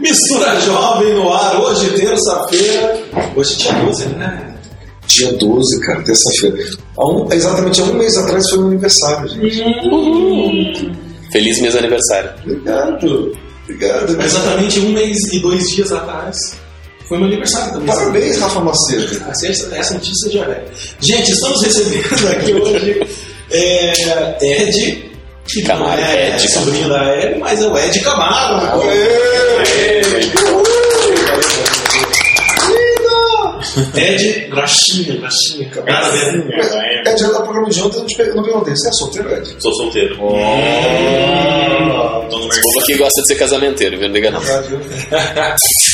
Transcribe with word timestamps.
Mistura 0.00 0.60
Jovem 0.60 1.14
no 1.14 1.32
ar, 1.32 1.60
hoje, 1.60 1.90
terça-feira. 1.90 3.02
Hoje 3.34 3.56
dia 3.56 3.72
12, 3.72 4.06
né? 4.10 4.54
Dia 5.06 5.32
12, 5.32 5.80
cara, 5.80 6.02
terça-feira. 6.04 6.56
Um- 6.98 7.32
exatamente 7.32 7.80
há 7.80 7.84
um 7.84 7.94
mês 7.94 8.16
atrás 8.16 8.44
foi 8.50 8.58
meu 8.58 8.68
aniversário, 8.68 9.28
gente. 9.28 10.92
Feliz 11.32 11.60
mês 11.60 11.74
aniversário. 11.76 12.30
Obrigado. 12.44 13.36
Obrigado. 13.64 14.22
Exatamente 14.22 14.80
um 14.80 14.90
mês 14.92 15.16
e 15.32 15.40
dois 15.40 15.64
dias 15.70 15.90
atrás. 15.92 16.36
Foi 17.08 17.18
meu 17.18 17.26
aniversário 17.26 17.72
também. 17.72 17.86
Parabéns, 17.88 18.38
Rafa 18.38 18.60
Macedo. 18.60 19.24
Essa, 19.28 19.74
essa 19.74 19.94
notícia 19.94 20.30
já 20.30 20.44
é. 20.44 20.64
Gente, 21.00 21.32
estamos 21.32 21.62
recebendo 21.62 22.28
aqui 22.28 22.52
hoje 22.54 23.00
é, 23.50 24.38
Ed. 24.62 25.07
Que 25.48 25.62
não 25.62 25.68
Camargo, 25.68 26.02
é 26.02 26.34
Ed 26.34 26.52
sobrinho 26.52 26.88
da 26.88 27.16
Ed, 27.16 27.38
mas 27.38 27.62
é 27.62 27.68
o 27.68 27.78
Ed 27.78 28.00
Camargo. 28.00 28.82
Ed 33.94 34.48
Graxinha, 34.50 35.16
Graxinha. 35.16 35.70
Nada 35.86 36.06
a 36.06 36.10
ver. 36.10 37.06
Ed, 37.06 37.20
já 37.20 37.30
tá 37.30 37.40
programa 37.42 37.70
de 37.70 37.80
ontem, 37.80 37.96
eu 37.96 38.00
não 38.00 38.06
te 38.06 38.18
não 38.34 38.42
perguntei. 38.44 38.74
Você 38.76 38.88
é 38.88 38.92
solteiro, 38.92 39.34
Ed? 39.34 39.56
Sou 39.58 39.72
solteiro. 39.74 40.14
O 40.16 40.28
povo 42.28 42.80
aqui 42.82 42.96
gosta 42.98 43.22
de 43.22 43.28
ser 43.28 43.36
casamenteiro, 43.36 43.98
viu? 43.98 44.08
Não 44.08 44.14
liga 44.14 44.30
não. 44.30 44.40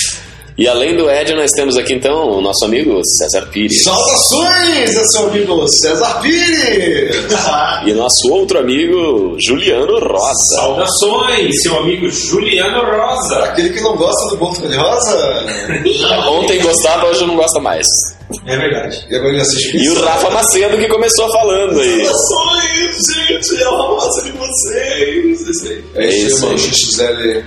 E 0.57 0.69
além 0.69 0.97
do 0.97 1.11
Ed, 1.11 1.35
nós 1.35 1.51
temos 1.51 1.77
aqui 1.77 1.95
então 1.95 2.39
o 2.39 2.41
nosso 2.41 2.65
amigo 2.65 3.01
César 3.19 3.49
Pires. 3.51 3.83
Saudações, 3.83 4.97
é 4.97 5.05
seu 5.05 5.27
amigo 5.29 5.67
César 5.69 6.21
Pires. 6.21 7.17
E 7.85 7.93
nosso 7.93 8.33
outro 8.33 8.61
amigo 8.61 9.37
Juliano 9.45 9.99
Rosa. 9.99 10.57
Saudações, 10.57 11.61
seu 11.61 11.77
amigo 11.79 12.09
Juliano 12.09 12.83
Rosa. 12.83 13.45
Aquele 13.45 13.71
que 13.71 13.81
não 13.81 13.97
gosta 13.97 14.31
do 14.31 14.37
Boto 14.39 14.67
de 14.67 14.75
Rosa. 14.75 15.45
Ontem 16.31 16.63
gostava, 16.63 17.09
hoje 17.09 17.27
não 17.27 17.37
gosta 17.37 17.61
mais. 17.61 17.87
É 18.47 18.57
verdade. 18.57 19.05
E 19.11 19.17
agora 19.17 19.33
ele 19.33 19.43
assiste 19.43 19.77
E 19.77 19.91
o 19.91 20.03
Rafa 20.03 20.31
Macedo 20.31 20.79
que 20.79 20.89
começou 20.89 21.31
falando 21.33 21.79
aí. 21.79 22.07
Saudações, 22.07 22.97
gente, 23.17 23.63
é 23.63 23.69
uma 23.69 23.97
massa 23.97 24.23
de 24.23 24.33
vocês. 24.33 25.41
Isso 25.41 25.69
aí. 25.69 25.85
É 25.97 26.07
isso, 26.09 26.55
isso 26.55 27.03
aí, 27.03 27.45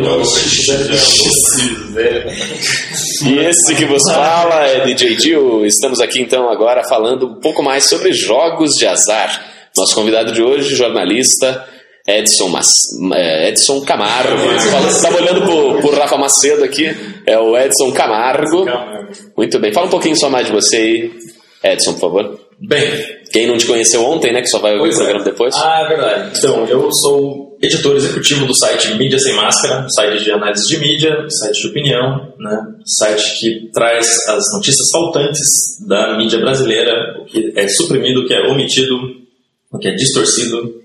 louca. 0.00 0.24
velho. 1.90 2.30
E 3.26 3.38
esse 3.38 3.74
que 3.74 3.84
vos 3.84 4.02
fala 4.10 4.66
é 4.66 4.84
DJ 4.84 5.16
Dio. 5.16 5.66
Estamos 5.66 6.00
aqui 6.00 6.20
então 6.20 6.48
agora 6.48 6.82
falando 6.84 7.26
um 7.26 7.40
pouco 7.40 7.62
mais 7.62 7.88
sobre 7.88 8.12
jogos 8.12 8.72
de 8.72 8.86
azar. 8.86 9.44
Nosso 9.76 9.94
convidado 9.94 10.32
de 10.32 10.42
hoje, 10.42 10.74
jornalista 10.76 11.66
Edson, 12.06 12.48
Mas, 12.48 12.68
é, 13.14 13.48
Edson 13.48 13.80
Camargo. 13.80 14.36
Estava 14.88 15.16
olhando 15.16 15.42
pro, 15.42 15.80
pro 15.80 15.98
Rafa 15.98 16.16
Macedo 16.16 16.62
aqui, 16.62 16.94
é 17.26 17.38
o 17.38 17.56
Edson 17.56 17.92
Camargo. 17.92 18.66
Muito 19.36 19.58
bem, 19.58 19.72
fala 19.72 19.86
um 19.86 19.90
pouquinho 19.90 20.16
só 20.16 20.28
mais 20.30 20.46
de 20.46 20.52
você 20.52 20.76
aí, 20.76 21.10
Edson, 21.64 21.94
por 21.94 22.00
favor. 22.00 22.40
Bem, 22.60 22.88
Quem 23.32 23.48
não 23.48 23.56
te 23.56 23.66
conheceu 23.66 24.04
ontem, 24.04 24.32
né, 24.32 24.40
que 24.40 24.46
só 24.48 24.58
vai 24.60 24.72
ouvir 24.76 24.84
Pois 24.90 24.96
o 24.98 25.00
é. 25.00 25.04
programa 25.04 25.24
depois. 25.24 25.54
ah, 25.56 25.82
é 25.84 25.88
verdade. 25.88 26.38
Então, 26.38 26.64
eu 26.66 26.88
sou 26.92 27.43
editor 27.64 27.96
executivo 27.96 28.46
do 28.46 28.54
site 28.54 28.94
Mídia 28.94 29.18
Sem 29.18 29.34
Máscara, 29.34 29.86
site 29.88 30.24
de 30.24 30.30
análise 30.30 30.66
de 30.68 30.78
mídia, 30.78 31.26
site 31.28 31.62
de 31.62 31.68
opinião, 31.68 32.32
né? 32.38 32.74
site 32.84 33.40
que 33.40 33.70
traz 33.72 34.06
as 34.28 34.44
notícias 34.54 34.88
faltantes 34.90 35.48
da 35.86 36.16
mídia 36.16 36.38
brasileira, 36.38 37.18
o 37.20 37.24
que 37.24 37.52
é 37.56 37.66
suprimido, 37.68 38.20
o 38.20 38.26
que 38.26 38.34
é 38.34 38.46
omitido, 38.46 38.96
o 39.72 39.78
que 39.78 39.88
é 39.88 39.94
distorcido, 39.94 40.82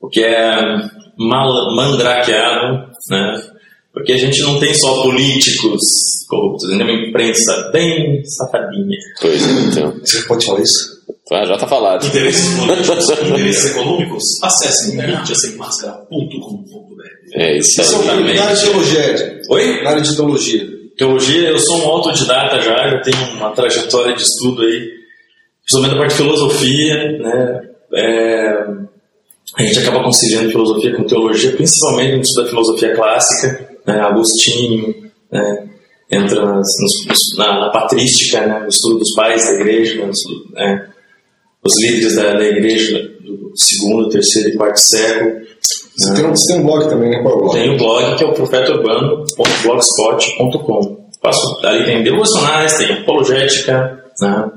o 0.00 0.08
que 0.08 0.20
é 0.22 0.50
mal, 1.18 1.74
mandrakeado, 1.74 2.88
né? 3.10 3.42
Porque 3.92 4.12
a 4.12 4.16
gente 4.16 4.40
não 4.42 4.60
tem 4.60 4.72
só 4.74 5.02
políticos 5.02 5.80
corruptos, 6.28 6.68
tem 6.68 6.80
uma 6.80 7.08
imprensa 7.08 7.70
bem 7.72 8.22
safadinha. 8.24 8.96
Pois 9.20 9.42
é, 9.42 9.52
então. 9.62 9.98
Você 10.04 10.22
pode 10.22 10.46
falar 10.46 10.60
isso? 10.60 10.97
Ah, 11.30 11.44
já 11.44 11.58
tá 11.58 11.66
falado. 11.66 12.06
Interesses 12.06 12.58
políticos, 12.58 13.10
interesses 13.28 13.70
econômicos, 13.72 14.22
acesse 14.42 14.96
mídiasemmáscara.com.br. 14.96 17.02
É 17.34 17.58
isso 17.58 17.80
Isso 17.80 17.96
é 17.96 18.10
aí. 18.10 18.34
na 18.34 18.42
área 18.44 18.56
de 18.56 18.62
teologia. 18.64 19.40
Oi? 19.50 19.82
Na 19.82 19.90
área 19.90 20.02
de 20.02 20.16
teologia. 20.16 20.66
Teologia, 20.96 21.48
eu 21.50 21.58
sou 21.58 21.76
um 21.78 21.86
autodidata 21.88 22.60
já, 22.60 22.88
já 22.90 23.00
tenho 23.02 23.16
uma 23.36 23.50
trajetória 23.52 24.14
de 24.14 24.22
estudo 24.22 24.62
aí, 24.62 24.88
principalmente 25.64 25.94
da 25.94 25.98
parte 26.00 26.10
de 26.10 26.16
filosofia, 26.16 26.94
né? 27.18 27.60
É, 27.94 28.52
a 29.56 29.62
gente 29.62 29.78
acaba 29.78 30.02
conciliando 30.02 30.50
filosofia 30.50 30.96
com 30.96 31.04
teologia, 31.04 31.52
principalmente 31.52 32.16
no 32.16 32.22
estudo 32.22 32.42
da 32.44 32.50
filosofia 32.50 32.94
clássica, 32.96 33.68
né? 33.86 34.00
Agostinho, 34.00 34.94
né? 35.30 35.68
entra 36.10 36.42
nas- 36.46 36.66
nos- 37.06 37.36
na, 37.36 37.60
na 37.60 37.70
patrística, 37.70 38.40
né? 38.46 38.60
no 38.60 38.68
estudo 38.68 38.98
dos 38.98 39.12
pais 39.14 39.46
da 39.46 39.52
igreja, 39.54 39.94
né? 40.04 40.10
Os- 40.10 40.52
né? 40.54 40.88
Os 41.64 41.72
líderes 41.82 42.16
da, 42.16 42.34
da 42.34 42.44
igreja 42.44 42.98
do 43.20 43.52
segundo, 43.56 44.08
terceiro 44.08 44.48
e 44.50 44.56
quarto 44.56 44.78
século. 44.78 45.38
Você 45.96 46.14
tem, 46.14 46.24
um, 46.24 46.30
você 46.30 46.52
tem 46.52 46.62
um 46.62 46.66
blog 46.66 46.88
também, 46.88 47.10
né? 47.10 47.20
Qual 47.22 47.34
é 47.34 47.36
o 47.36 47.40
blog? 47.40 47.54
Tem 47.54 47.74
o 47.74 47.76
blog 47.76 48.16
que 48.16 48.24
é 48.24 48.26
o 48.26 48.32
profetaurbano.blogspot.com. 48.32 50.98
Ali 51.64 51.84
tem 51.84 52.04
devocionais, 52.04 52.78
tem 52.78 52.92
apologética, 52.92 54.04
né? 54.20 54.50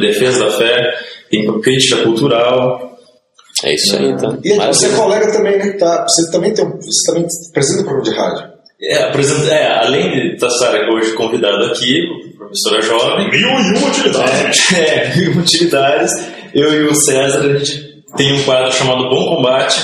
defesa 0.00 0.44
da 0.44 0.50
fé, 0.50 0.98
tem 1.30 1.60
crítica 1.60 2.02
cultural. 2.02 2.98
É 3.64 3.74
isso 3.74 3.96
aí, 3.96 4.10
então. 4.10 4.38
E 4.44 4.52
você 4.54 4.86
é 4.86 4.96
colega 4.96 5.32
também, 5.32 5.56
né? 5.56 5.72
Tá, 5.72 6.06
você 6.06 6.30
também 6.30 6.52
tem 6.52 6.64
um, 6.64 6.76
você 6.76 7.06
também 7.06 7.26
apresenta 7.50 7.82
um 7.82 7.84
programa 7.84 8.10
de 8.10 8.16
rádio. 8.16 8.55
É, 8.80 9.04
apresenta- 9.04 9.54
é, 9.54 9.78
além 9.86 10.10
de 10.10 10.34
estar 10.34 10.48
hoje 10.90 11.12
convidado 11.14 11.64
aqui, 11.64 12.02
o 12.34 12.36
professor 12.36 12.76
é 12.78 12.82
jovem. 12.82 13.30
Mil 13.30 13.48
e 13.48 13.78
uma 13.78 13.88
utilidades. 13.88 14.72
É, 14.72 15.16
mil 15.16 15.38
utilidades. 15.40 16.12
Eu 16.54 16.72
e 16.72 16.86
o 16.86 16.94
César, 16.94 17.40
a 17.40 17.58
gente 17.58 18.02
tem 18.16 18.32
um 18.34 18.42
quadro 18.44 18.72
chamado 18.72 19.08
Bom 19.08 19.36
Combate 19.36 19.80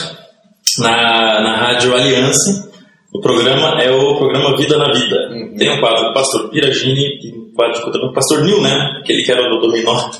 na, 0.78 1.40
na 1.40 1.56
Rádio 1.56 1.94
Aliança. 1.94 2.70
O 3.14 3.20
programa 3.20 3.82
é 3.82 3.90
o 3.90 4.16
programa 4.16 4.56
Vida 4.56 4.76
na 4.78 4.92
Vida. 4.92 5.16
Tem 5.58 5.70
um 5.70 5.80
quadro 5.80 6.08
do 6.08 6.14
pastor 6.14 6.48
Piragini 6.50 7.18
e 7.22 7.32
um 7.34 7.52
quadro 7.54 7.90
do 7.90 8.12
pastor 8.12 8.42
Nil, 8.44 8.60
né? 8.62 8.98
Aquele 9.00 9.22
que 9.22 9.30
era 9.32 9.48
do 9.50 9.58
Dominó. 9.60 10.10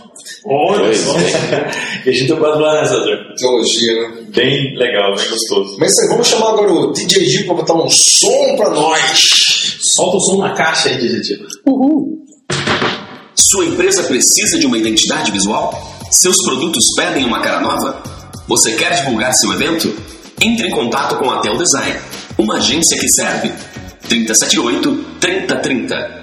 Olha 0.44 0.94
só. 0.94 1.14
e 2.04 2.10
a 2.10 2.12
gente 2.12 2.26
tem 2.26 2.36
um 2.36 2.38
quadro 2.38 2.60
lá, 2.60 2.80
né, 2.80 2.88
César? 2.88 3.34
Teologia, 3.36 3.94
né? 3.94 4.22
Bem 4.34 4.76
legal, 4.76 5.14
bem 5.14 5.28
gostoso. 5.28 5.76
Mas 5.78 5.92
aí, 5.98 6.08
vamos 6.08 6.28
chamar 6.28 6.50
agora 6.50 6.72
o 6.72 6.92
DJ 6.92 7.24
G 7.26 7.44
pra 7.44 7.54
botar 7.54 7.74
um 7.74 7.88
som 7.88 8.56
pra 8.56 8.70
nós. 8.70 9.78
Solta 9.94 10.16
o 10.16 10.20
som 10.20 10.38
na 10.38 10.54
caixa 10.54 10.88
aí, 10.88 10.98
digitivo. 10.98 11.44
Sua 13.34 13.66
empresa 13.66 14.02
precisa 14.04 14.58
de 14.58 14.66
uma 14.66 14.78
identidade 14.78 15.30
visual? 15.30 16.00
Seus 16.10 16.36
produtos 16.44 16.84
pedem 16.96 17.24
uma 17.24 17.40
cara 17.40 17.60
nova? 17.60 18.02
Você 18.48 18.72
quer 18.72 18.94
divulgar 18.94 19.32
seu 19.34 19.52
evento? 19.52 19.94
Entre 20.40 20.66
em 20.66 20.70
contato 20.70 21.16
com 21.16 21.30
a 21.30 21.40
Tel 21.40 21.56
Design, 21.56 21.96
uma 22.38 22.56
agência 22.56 22.98
que 22.98 23.06
serve. 23.12 23.52
378 24.08 25.04
3030 25.20 26.21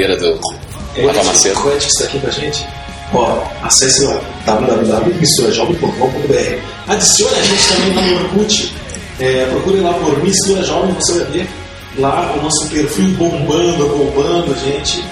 cadeira 0.00 0.16
do 0.16 0.40
Rafa 1.06 1.24
Macedo. 1.24 1.60
Quanto 1.60 1.86
isso 1.86 2.02
aqui 2.04 2.18
pra 2.18 2.30
gente? 2.30 2.66
Ó, 3.12 3.42
acesse 3.62 4.04
lá 4.04 4.18
www.misturajovem.com.br 4.46 6.58
Adicione 6.88 7.34
a 7.34 7.42
gente 7.42 7.68
também 7.68 7.92
lá 7.94 8.00
no 8.02 8.14
Orkut. 8.24 8.74
É, 9.18 9.46
procure 9.50 9.80
lá 9.80 9.92
por 9.94 10.22
Mistura 10.22 10.62
Jovem, 10.64 10.94
você 10.94 11.14
vai 11.14 11.24
ver 11.32 11.48
lá 11.98 12.32
o 12.32 12.40
nosso 12.42 12.68
perfil 12.68 13.08
bombando, 13.10 13.88
bombando, 13.88 14.56
gente. 14.60 15.04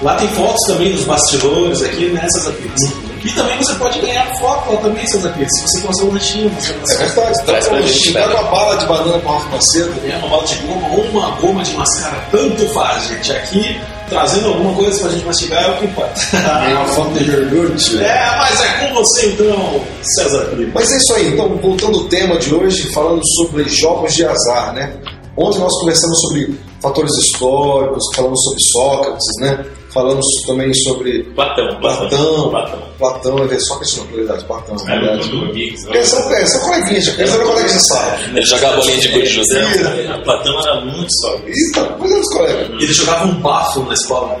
Lá 0.00 0.14
tem 0.16 0.28
fotos 0.28 0.66
também 0.66 0.92
dos 0.92 1.04
bastidores 1.04 1.82
aqui, 1.82 2.06
né, 2.06 2.26
César 2.32 2.52
Pires? 2.52 2.80
E 3.24 3.30
também 3.34 3.56
você 3.58 3.72
pode 3.74 4.00
ganhar 4.00 4.24
foto 4.40 4.72
lá 4.72 4.80
também, 4.80 5.06
César 5.06 5.28
Pires, 5.30 5.48
se 5.54 5.62
você 5.62 5.80
conseguir 5.86 6.08
um 6.08 6.12
lanchinho. 6.14 6.50
Você 6.50 6.72
É 6.72 6.76
verdade, 6.96 7.44
Traz 7.44 7.68
pra 7.68 7.80
gente, 7.82 8.12
Dá 8.12 8.26
uma 8.26 8.42
bala 8.50 8.76
de 8.78 8.86
banana 8.86 9.20
com 9.20 9.30
Rafa 9.30 9.48
Macedo. 9.50 9.94
É 10.04 10.16
uma 10.16 10.28
bala 10.28 10.44
de 10.44 10.56
goma 10.56 10.88
ou 10.88 11.04
uma 11.04 11.30
goma 11.36 11.62
de 11.62 11.72
mascara, 11.74 12.26
tanto 12.32 12.66
faz, 12.70 13.06
gente. 13.06 13.30
Aqui, 13.32 13.80
trazendo 14.08 14.48
alguma 14.48 14.74
coisa 14.74 15.00
pra 15.00 15.10
gente 15.10 15.24
mastigar 15.24 15.64
é 15.64 15.70
o 15.70 15.76
que 15.78 15.84
importa. 15.86 16.20
Tem 16.30 16.74
uma 16.76 16.88
foto 16.88 17.18
de 17.18 17.30
iogurte. 17.30 18.02
É, 18.02 18.36
mas 18.38 18.60
é 18.60 18.68
com 18.78 18.94
você 18.94 19.26
então, 19.26 19.80
César 20.02 20.44
Pires. 20.46 20.72
Mas 20.74 20.90
é 20.90 20.96
isso 20.96 21.14
aí, 21.14 21.28
então, 21.32 21.56
voltando 21.56 21.98
ao 21.98 22.04
tema 22.04 22.38
de 22.38 22.54
hoje, 22.54 22.92
falando 22.92 23.20
sobre 23.36 23.68
jogos 23.68 24.14
de 24.14 24.24
azar, 24.24 24.72
né? 24.74 24.92
Ontem 25.36 25.60
nós 25.60 25.72
conversamos 25.80 26.20
sobre 26.20 26.58
fatores 26.80 27.12
históricos, 27.16 28.04
falamos 28.14 28.38
sobre 28.42 28.60
Sócrates, 28.72 29.26
né? 29.40 29.64
Falamos 29.92 30.24
também 30.46 30.72
sobre 30.74 31.22
Platão, 31.34 31.66
Platão. 31.80 32.08
Platão, 32.08 32.50
Platão. 32.50 32.82
Platão, 32.98 33.38
é 33.44 33.58
Sócrates 33.58 33.96
não, 33.96 34.04
na 34.04 34.10
realidade, 34.10 34.44
Platão, 34.44 34.76
É 34.88 34.98
verdade. 34.98 35.30
Porque 35.30 36.04
são, 36.04 36.32
é, 36.32 36.46
são 36.46 36.60
coleguinhas, 36.62 37.04
já 37.04 37.12
eles 37.12 37.34
eram 37.34 37.46
colegas 37.46 37.72
de 37.72 37.86
sala. 37.88 38.18
Ele 38.34 38.46
jogava 38.46 38.76
bolinha 38.76 38.98
de 38.98 39.08
gude. 39.08 39.40
É, 39.56 40.18
Platão 40.24 40.60
era 40.60 40.80
muito 40.80 41.12
só. 41.20 41.34
Eita, 41.46 41.96
pois 41.98 42.10
é, 42.10 42.18
os 42.18 42.32
colegas. 42.32 42.70
Ele 42.70 42.92
jogava 42.92 43.26
um 43.26 43.34
bafo 43.40 43.80
na 43.80 43.94
escola. 43.94 44.38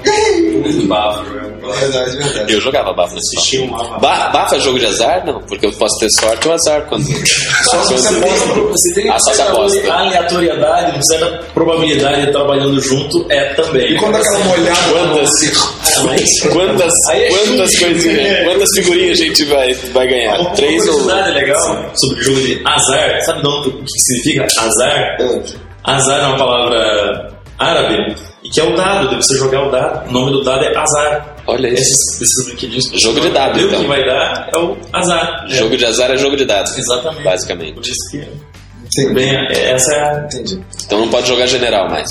Muito 0.62 0.86
bafo, 0.86 1.24
jogando. 1.26 1.41
Verdade, 1.62 2.16
verdade. 2.16 2.52
Eu 2.52 2.60
jogava 2.60 2.92
bafo 2.92 3.14
nesse 3.14 3.66
mapa. 3.66 3.98
Ba 3.98 4.28
Bafo 4.30 4.54
é 4.56 4.60
jogo 4.60 4.78
de 4.78 4.86
azar? 4.86 5.24
Não, 5.26 5.40
porque 5.42 5.66
eu 5.66 5.72
posso 5.72 5.98
ter 6.00 6.08
sorte 6.20 6.48
ou 6.48 6.54
azar 6.54 6.82
quando. 6.88 7.04
Só 7.70 7.82
se 7.84 7.92
você 7.94 8.08
aposta. 8.16 8.60
Você 8.60 8.94
tem 8.94 9.10
Ah, 9.10 9.18
só 9.18 9.32
se 9.34 9.42
aposta. 9.42 9.92
aleatoriedade, 9.92 10.92
uma 10.92 11.02
certa 11.02 11.26
probabilidade 11.54 12.30
trabalhando 12.32 12.80
junto 12.80 13.24
é 13.30 13.54
também. 13.54 13.92
E 13.92 13.98
quando 13.98 14.16
aquela 14.16 14.38
molhada 14.44 14.78
Quantas, 14.92 15.30
Ah, 15.98 16.02
mas- 16.04 16.40
quantas, 16.52 16.92
Aí 17.10 17.24
é 17.24 17.28
quantas 17.30 17.70
chute. 17.72 17.84
coisinhas, 17.84 18.44
quantas 18.48 18.68
figurinhas 18.76 19.20
a 19.20 19.24
gente 19.24 19.44
vai, 19.44 19.74
vai 19.74 20.06
ganhar? 20.08 20.40
Uma 20.40 20.50
Três 20.52 20.82
ou. 20.88 20.94
curiosidade 20.98 21.30
legal 21.32 21.90
sobre 21.94 22.20
o 22.20 22.22
jogo 22.24 22.40
de 22.40 22.62
azar. 22.64 23.20
Sabe 23.24 23.42
não, 23.42 23.60
o 23.60 23.72
que 23.72 23.84
significa 23.98 24.46
azar? 24.58 25.16
É. 25.20 25.42
Azar 25.84 26.20
é 26.20 26.26
uma 26.26 26.38
palavra 26.38 27.28
árabe 27.58 28.16
e 28.44 28.48
que 28.50 28.60
é 28.60 28.64
o 28.64 28.74
dado, 28.74 29.08
de 29.10 29.16
você 29.16 29.36
jogar 29.36 29.66
o 29.68 29.70
dado. 29.70 30.08
O 30.08 30.12
nome 30.12 30.32
do 30.32 30.42
dado 30.42 30.64
é 30.64 30.76
azar. 30.76 31.31
Olha 31.46 31.68
isso. 31.68 31.82
Esses, 31.82 32.20
esses 32.22 32.46
brinquedinhos. 32.46 32.88
que 32.88 32.98
Jogo 32.98 33.20
de 33.20 33.30
dado, 33.30 33.58
vê 33.58 33.66
então. 33.66 33.78
O 33.78 33.82
que 33.82 33.88
vai 33.88 34.04
dar 34.06 34.48
é 34.52 34.58
o 34.58 34.76
azar. 34.92 35.44
Jogo 35.48 35.76
de 35.76 35.84
azar 35.86 36.10
é 36.10 36.16
jogo 36.16 36.36
de 36.36 36.44
dados. 36.44 36.76
Exatamente. 36.78 37.24
Basicamente. 37.24 37.72
Por 37.74 37.82
isso 37.82 38.10
que. 38.10 38.28
Sim, 38.94 39.14
Bem, 39.14 39.34
essa 39.50 39.94
é 39.94 40.00
a. 40.00 40.18
entendi. 40.24 40.60
Então 40.84 41.00
não 41.00 41.08
pode 41.08 41.26
jogar 41.26 41.46
general 41.46 41.88
mais. 41.88 42.08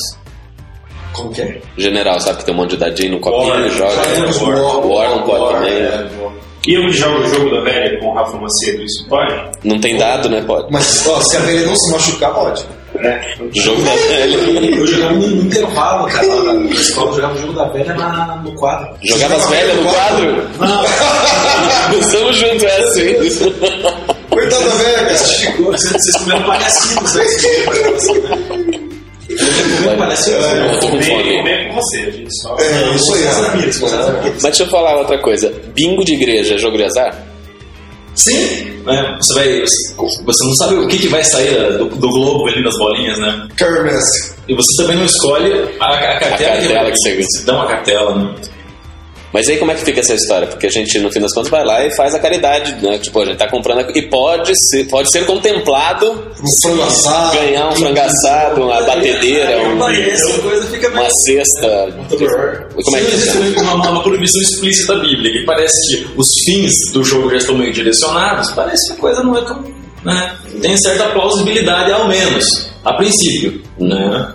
Como 1.14 1.32
que 1.32 1.42
é? 1.42 1.62
General, 1.78 2.20
sabe 2.20 2.40
que 2.40 2.46
tem 2.46 2.54
um 2.54 2.58
monte 2.58 2.72
de 2.72 2.78
dadinho 2.78 3.12
no 3.12 3.20
copinho 3.20 3.50
War. 3.54 3.66
e 3.66 3.70
joga. 3.70 3.96
War. 4.46 4.88
War 4.88 5.10
não 5.10 5.24
pode 5.24 5.44
War, 5.44 5.54
também. 5.56 5.74
é. 5.74 6.08
E 6.68 6.74
eu 6.76 6.82
que 6.86 6.92
jogo 6.94 7.20
o 7.20 7.28
jogo 7.28 7.50
da 7.50 7.62
velha 7.62 8.00
com 8.00 8.08
o 8.08 8.14
Rafa 8.14 8.38
Macedo, 8.38 8.84
isso 8.84 9.06
pode? 9.10 9.34
Não 9.64 9.80
tem 9.80 9.98
dado, 9.98 10.30
né? 10.30 10.42
Pode. 10.46 10.72
Mas 10.72 11.06
ó, 11.08 11.20
se 11.20 11.36
a 11.38 11.40
velha 11.42 11.66
não 11.66 11.76
se 11.76 11.92
machucar, 11.92 12.34
pode. 12.34 12.64
É. 13.04 13.36
Jogo 13.56 13.82
da 13.82 13.92
velha. 13.96 14.36
Eu 14.78 14.88
jogava 14.88 15.14
no, 15.14 15.28
no 15.28 15.42
intervalo, 15.44 16.08
cara. 16.08 16.28
Na 16.54 16.70
escola 16.72 17.10
eu 17.10 17.16
jogava 17.16 17.34
o 17.34 17.38
jogo 17.42 17.54
da 17.54 17.68
velha 17.70 17.94
na, 17.94 18.36
no 18.44 18.52
quadro. 18.56 18.96
Jogava 19.04 19.36
as 19.36 19.50
velhas 19.50 19.76
no 19.78 19.84
quadro? 19.90 20.50
Estamos 22.00 22.36
juntos, 22.38 22.64
é 22.64 22.78
assim. 22.84 23.16
Coitada 24.30 24.64
da 24.70 24.76
velha, 24.76 24.98
cara. 24.98 25.18
Vocês, 25.18 25.92
vocês 25.94 26.18
comeram 26.18 26.44
palhacitos, 26.44 27.14
né? 27.16 27.24
Comeram 29.78 29.98
palhacitos, 29.98 30.46
Eu 30.46 30.56
né? 30.56 30.78
tô 30.80 30.88
com 30.88 30.98
Bem, 30.98 31.04
fome. 31.18 31.44
bem 31.44 31.70
com 31.70 31.76
você, 31.76 31.98
a 32.02 32.12
gente 32.12 32.42
só. 32.42 32.56
É, 32.60 32.96
isso 32.96 33.14
aí. 33.16 33.60
Pires. 33.60 33.82
Mas 33.82 34.42
deixa 34.44 34.64
eu 34.64 34.68
falar 34.68 34.98
outra 34.98 35.18
coisa. 35.20 35.52
Bingo 35.74 36.04
de 36.04 36.14
igreja 36.14 36.56
é 36.56 36.58
jogo 36.58 36.78
de 36.78 36.84
azar? 36.84 37.16
Sim, 38.14 38.71
né? 38.86 39.18
Você 39.20 39.34
vai. 39.34 39.62
Você 40.26 40.46
não 40.46 40.54
sabe 40.56 40.76
o 40.76 40.88
que, 40.88 40.98
que 40.98 41.08
vai 41.08 41.24
sair 41.24 41.78
do, 41.78 41.86
do 41.86 42.10
globo 42.10 42.48
ali 42.48 42.64
nas 42.64 42.78
bolinhas, 42.78 43.18
né? 43.20 43.48
Kermesse. 43.58 44.34
E 44.48 44.56
você 44.56 44.82
também 44.84 44.98
não 44.98 45.06
escolhe 45.06 45.54
a, 45.80 45.86
a 45.86 46.20
cartela, 46.20 46.38
cartela 46.58 46.82
vai- 46.84 46.92
que 46.92 46.98
você- 46.98 47.22
você 47.24 47.46
dá 47.46 47.54
uma 47.54 47.68
cartela, 47.68 48.16
né? 48.16 48.36
Mas 49.34 49.48
aí 49.48 49.58
como 49.58 49.72
é 49.72 49.76
que 49.76 49.86
fica 49.86 50.00
essa 50.02 50.14
história? 50.14 50.48
Porque 50.48 50.68
a 50.68 50.70
gente, 50.70 51.00
no 51.00 51.12
fim 51.12 51.20
das 51.22 51.34
contas, 51.34 51.50
vai 51.50 51.64
lá 51.66 51.86
e 51.86 51.92
faz 51.96 52.14
a 52.14 52.20
caridade, 52.20 52.76
né? 52.86 52.98
Tipo, 53.00 53.22
a 53.22 53.26
gente 53.26 53.38
tá 53.38 53.48
comprando 53.50 53.90
e 53.96 54.02
pode 54.10 54.52
ser, 54.70 54.86
pode 54.90 55.10
ser 55.12 55.26
contemplado 55.26 56.12
Um 56.12 56.68
frango 56.68 56.84
assado. 56.84 57.38
ganhar 57.38 57.70
um 57.70 57.76
frango 57.76 58.00
assado, 58.00 58.62
uma 58.64 58.82
batedeira, 58.82 59.58
um- 59.64 59.78
fica 60.72 60.90
uma 60.90 61.10
cesta. 61.10 61.94
Como 62.84 62.98
é 62.98 63.02
que 63.02 63.12
funciona? 63.12 63.74
uma, 63.74 63.90
uma 63.92 64.04
proibição 64.04 64.42
explícita 64.42 64.96
bíblica 64.96 65.40
que 65.40 65.46
parece 65.46 65.88
que 65.98 66.08
os 66.18 66.28
fins 66.46 66.72
do 66.94 67.04
jogo 67.04 67.30
já 67.30 67.38
estão 67.38 67.56
meio 67.56 67.72
direcionados, 67.72 68.52
parece 68.52 68.88
que 68.88 68.94
a 68.98 69.02
coisa 69.02 69.24
não 69.24 69.38
é 69.38 69.42
tão. 69.46 69.64
Né? 70.04 70.36
Tem 70.62 70.76
certa 70.78 71.10
plausibilidade, 71.10 71.92
ao 71.92 72.08
menos, 72.08 72.46
a 72.84 72.94
princípio. 72.94 73.62
Né? 73.80 74.28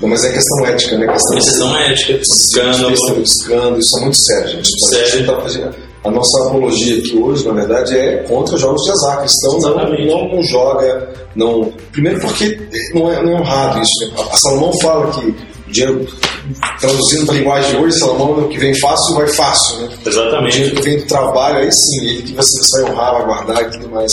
Não, 0.00 0.08
mas 0.08 0.24
é 0.24 0.32
questão 0.32 0.66
ética, 0.66 0.98
né? 0.98 1.06
Questão 1.06 1.38
Exceção 1.38 1.78
ética, 1.78 2.20
escândalo. 2.22 2.90
Questão 2.90 3.22
escândalo, 3.22 3.78
isso 3.78 3.98
é 3.98 4.00
muito 4.00 4.16
sério, 4.16 4.48
gente. 4.48 4.68
Sério. 4.86 5.30
A, 5.30 5.34
tá 5.34 5.40
fazendo, 5.42 5.74
a 6.04 6.10
nossa 6.10 6.48
apologia 6.48 6.98
aqui 6.98 7.16
hoje, 7.16 7.46
na 7.46 7.54
verdade, 7.54 7.96
é 7.96 8.16
contra 8.24 8.58
jogos 8.58 8.82
de 8.82 8.90
azar. 8.90 9.20
Cristão 9.20 9.52
não, 9.52 9.58
Exatamente. 9.58 10.06
não, 10.06 10.28
não 10.28 10.42
joga. 10.42 11.14
Não, 11.34 11.72
primeiro 11.92 12.20
porque 12.20 12.58
não 12.92 13.10
é, 13.10 13.22
não 13.22 13.32
é 13.36 13.40
honrado 13.40 13.80
isso. 13.80 14.12
Né? 14.12 14.22
A 14.30 14.36
Salomão 14.36 14.72
fala 14.82 15.10
que 15.12 15.26
o 15.26 15.72
dinheiro, 15.72 16.06
traduzindo 16.78 17.26
para 17.26 17.34
a 17.34 17.38
linguagem 17.38 17.70
de 17.70 17.76
hoje, 17.76 17.98
Salomão 17.98 18.44
o 18.44 18.48
que 18.48 18.58
vem 18.58 18.78
fácil 18.78 19.14
vai 19.14 19.28
fácil. 19.28 19.78
Né? 19.78 19.88
O 20.04 20.08
Exatamente. 20.08 20.52
dinheiro 20.52 20.76
que 20.76 20.82
vem 20.82 20.98
do 20.98 21.06
trabalho, 21.06 21.58
aí 21.58 21.72
sim, 21.72 22.06
ele 22.06 22.22
que 22.22 22.32
você 22.34 22.82
vai 22.82 22.92
honrar, 22.92 23.12
vai 23.14 23.24
guardar 23.24 23.62
e 23.62 23.70
tudo 23.70 23.88
mais. 23.90 24.12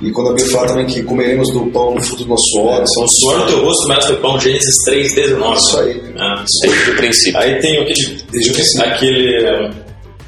E 0.00 0.10
quando 0.12 0.30
a 0.30 0.32
Bíblia 0.34 0.52
fala 0.52 0.68
também 0.68 0.86
que 0.86 1.02
comeremos 1.02 1.52
do 1.52 1.66
pão 1.66 1.94
no 1.94 2.02
fruto 2.02 2.24
do 2.24 2.30
nosso 2.30 2.44
suor, 2.52 2.82
São 2.86 3.04
o 3.04 3.08
suor 3.08 3.38
no 3.40 3.46
teu 3.46 3.64
rosto, 3.64 3.88
mas 3.88 4.06
teu 4.06 4.16
pão, 4.16 4.40
Gênesis 4.40 4.76
3, 4.86 5.14
19. 5.14 5.56
Isso 5.56 5.78
aí. 5.78 6.02
Ah, 6.18 6.44
Desde 6.62 6.90
o 6.90 6.96
princípio. 6.96 7.40
Aí 7.40 7.58
tem 7.60 7.78
aquele, 7.82 8.22
Desde 8.30 8.52
princípio. 8.52 8.86
aquele 8.86 9.70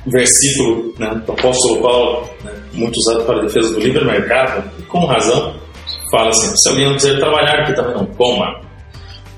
versículo 0.07 0.95
né, 0.99 1.23
do 1.25 1.33
apóstolo 1.33 1.81
Paulo, 1.81 2.29
né, 2.45 2.53
muito 2.75 2.97
usado 2.99 3.25
para 3.25 3.39
a 3.39 3.43
defesa 3.45 3.73
do 3.73 3.81
livre 3.81 4.05
mercado, 4.05 4.71
e 4.79 4.83
com 4.83 5.07
razão, 5.07 5.55
fala 6.11 6.29
assim: 6.29 6.55
se 6.57 6.69
alguém 6.69 6.87
não 6.87 6.95
quiser 6.95 7.19
trabalhar, 7.19 7.65
que 7.65 7.75
também 7.75 7.95
não 7.95 8.07
coma. 8.07 8.61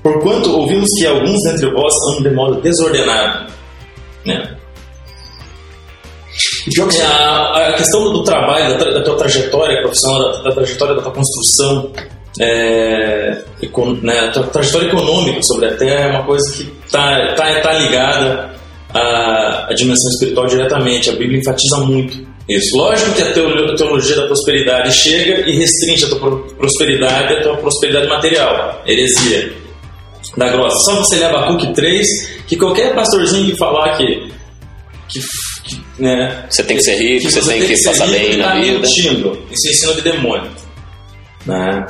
Porquanto 0.03 0.51
ouvimos 0.51 0.87
que 0.99 1.07
alguns 1.07 1.41
dentre 1.43 1.71
vós 1.71 1.93
andam 2.11 2.29
de 2.29 2.35
modo 2.35 2.61
desordenado. 2.61 3.51
Né? 4.25 4.54
Que 6.65 6.81
É, 7.01 7.05
A, 7.05 7.69
a 7.69 7.73
questão 7.73 8.11
do 8.11 8.23
trabalho, 8.23 8.77
da, 8.77 8.91
da 8.91 9.03
tua 9.03 9.15
trajetória 9.17 9.81
profissional, 9.81 10.31
da, 10.31 10.41
da 10.43 10.51
trajetória 10.51 10.95
da 10.95 11.01
tua 11.01 11.11
construção, 11.11 11.91
é, 12.39 13.43
né, 14.01 14.19
a 14.19 14.31
tra- 14.31 14.43
trajetória 14.43 14.87
econômica 14.87 15.39
sobre 15.43 15.67
a 15.67 15.75
Terra 15.77 16.05
é 16.07 16.11
uma 16.11 16.23
coisa 16.25 16.43
que 16.55 16.71
está 16.85 17.33
tá, 17.35 17.61
tá 17.61 17.73
ligada 17.73 18.53
à, 18.93 19.67
à 19.69 19.73
dimensão 19.73 20.11
espiritual 20.11 20.47
diretamente. 20.47 21.09
A 21.09 21.13
Bíblia 21.13 21.39
enfatiza 21.39 21.77
muito 21.79 22.25
isso. 22.49 22.77
Lógico 22.77 23.11
que 23.13 23.21
a 23.23 23.31
teolo- 23.33 23.71
a 23.71 23.75
teologia 23.75 24.15
da 24.15 24.27
prosperidade 24.27 24.91
chega 24.91 25.49
e 25.49 25.57
restringe 25.57 26.05
a 26.05 26.09
tua 26.09 26.19
pro- 26.19 26.47
prosperidade 26.57 27.33
a 27.35 27.41
tua 27.43 27.57
prosperidade 27.57 28.07
material. 28.07 28.81
Heresia. 28.85 29.53
Da 30.37 30.49
grossa. 30.49 30.75
Só 30.91 30.95
você 30.97 31.17
ler 31.17 31.25
Abacuque 31.25 31.73
3, 31.73 32.05
que 32.47 32.57
qualquer 32.57 32.93
pastorzinho 32.95 33.45
que 33.51 33.57
falar 33.57 33.95
que, 33.95 34.27
que, 35.07 35.19
né, 35.99 36.45
Você 36.49 36.63
tem 36.63 36.77
que 36.77 36.83
ser 36.83 36.95
rico, 36.97 37.29
você 37.31 37.41
tem 37.41 37.65
que 37.65 37.77
ser 37.77 37.89
passar 37.89 38.05
rico, 38.07 38.19
bem 38.19 38.37
na 38.37 38.47
tá 38.49 38.55
vida. 38.55 38.79
mentindo. 38.79 39.39
Isso 39.51 39.67
é 39.67 39.71
ensino 39.71 39.93
de 39.95 40.01
demônio. 40.01 40.51
Né? 41.45 41.85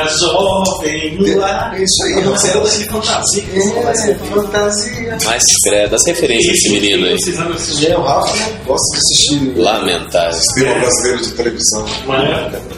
Mistura 0.00 0.18
jovem 0.18 1.16
no 1.18 1.44
ar. 1.44 1.74
É 1.78 1.82
isso 1.82 2.04
aí, 2.04 2.22
Você 2.22 2.48
é 2.48 2.60
de 2.60 2.84
fantasia. 2.90 3.44
você. 3.84 4.10
É, 4.10 4.14
fantasia. 4.14 5.18
Mas 5.24 5.42
credo, 5.64 5.94
as 5.94 6.02
referências 6.06 6.52
desse 6.52 6.70
menino 6.70 7.06
aí. 7.06 7.18
Vocês 7.20 7.38
não 7.38 7.52
assistem. 7.52 7.92
É, 7.92 7.96
o 7.98 8.02
Rafa 8.02 8.50
gosta 8.66 8.86
de 8.92 8.98
assistir 8.98 9.58
Lamentável. 9.58 10.40
cinema 10.54 10.78
brasileiro 10.80 11.22
de 11.22 11.30
televisão. 11.32 11.86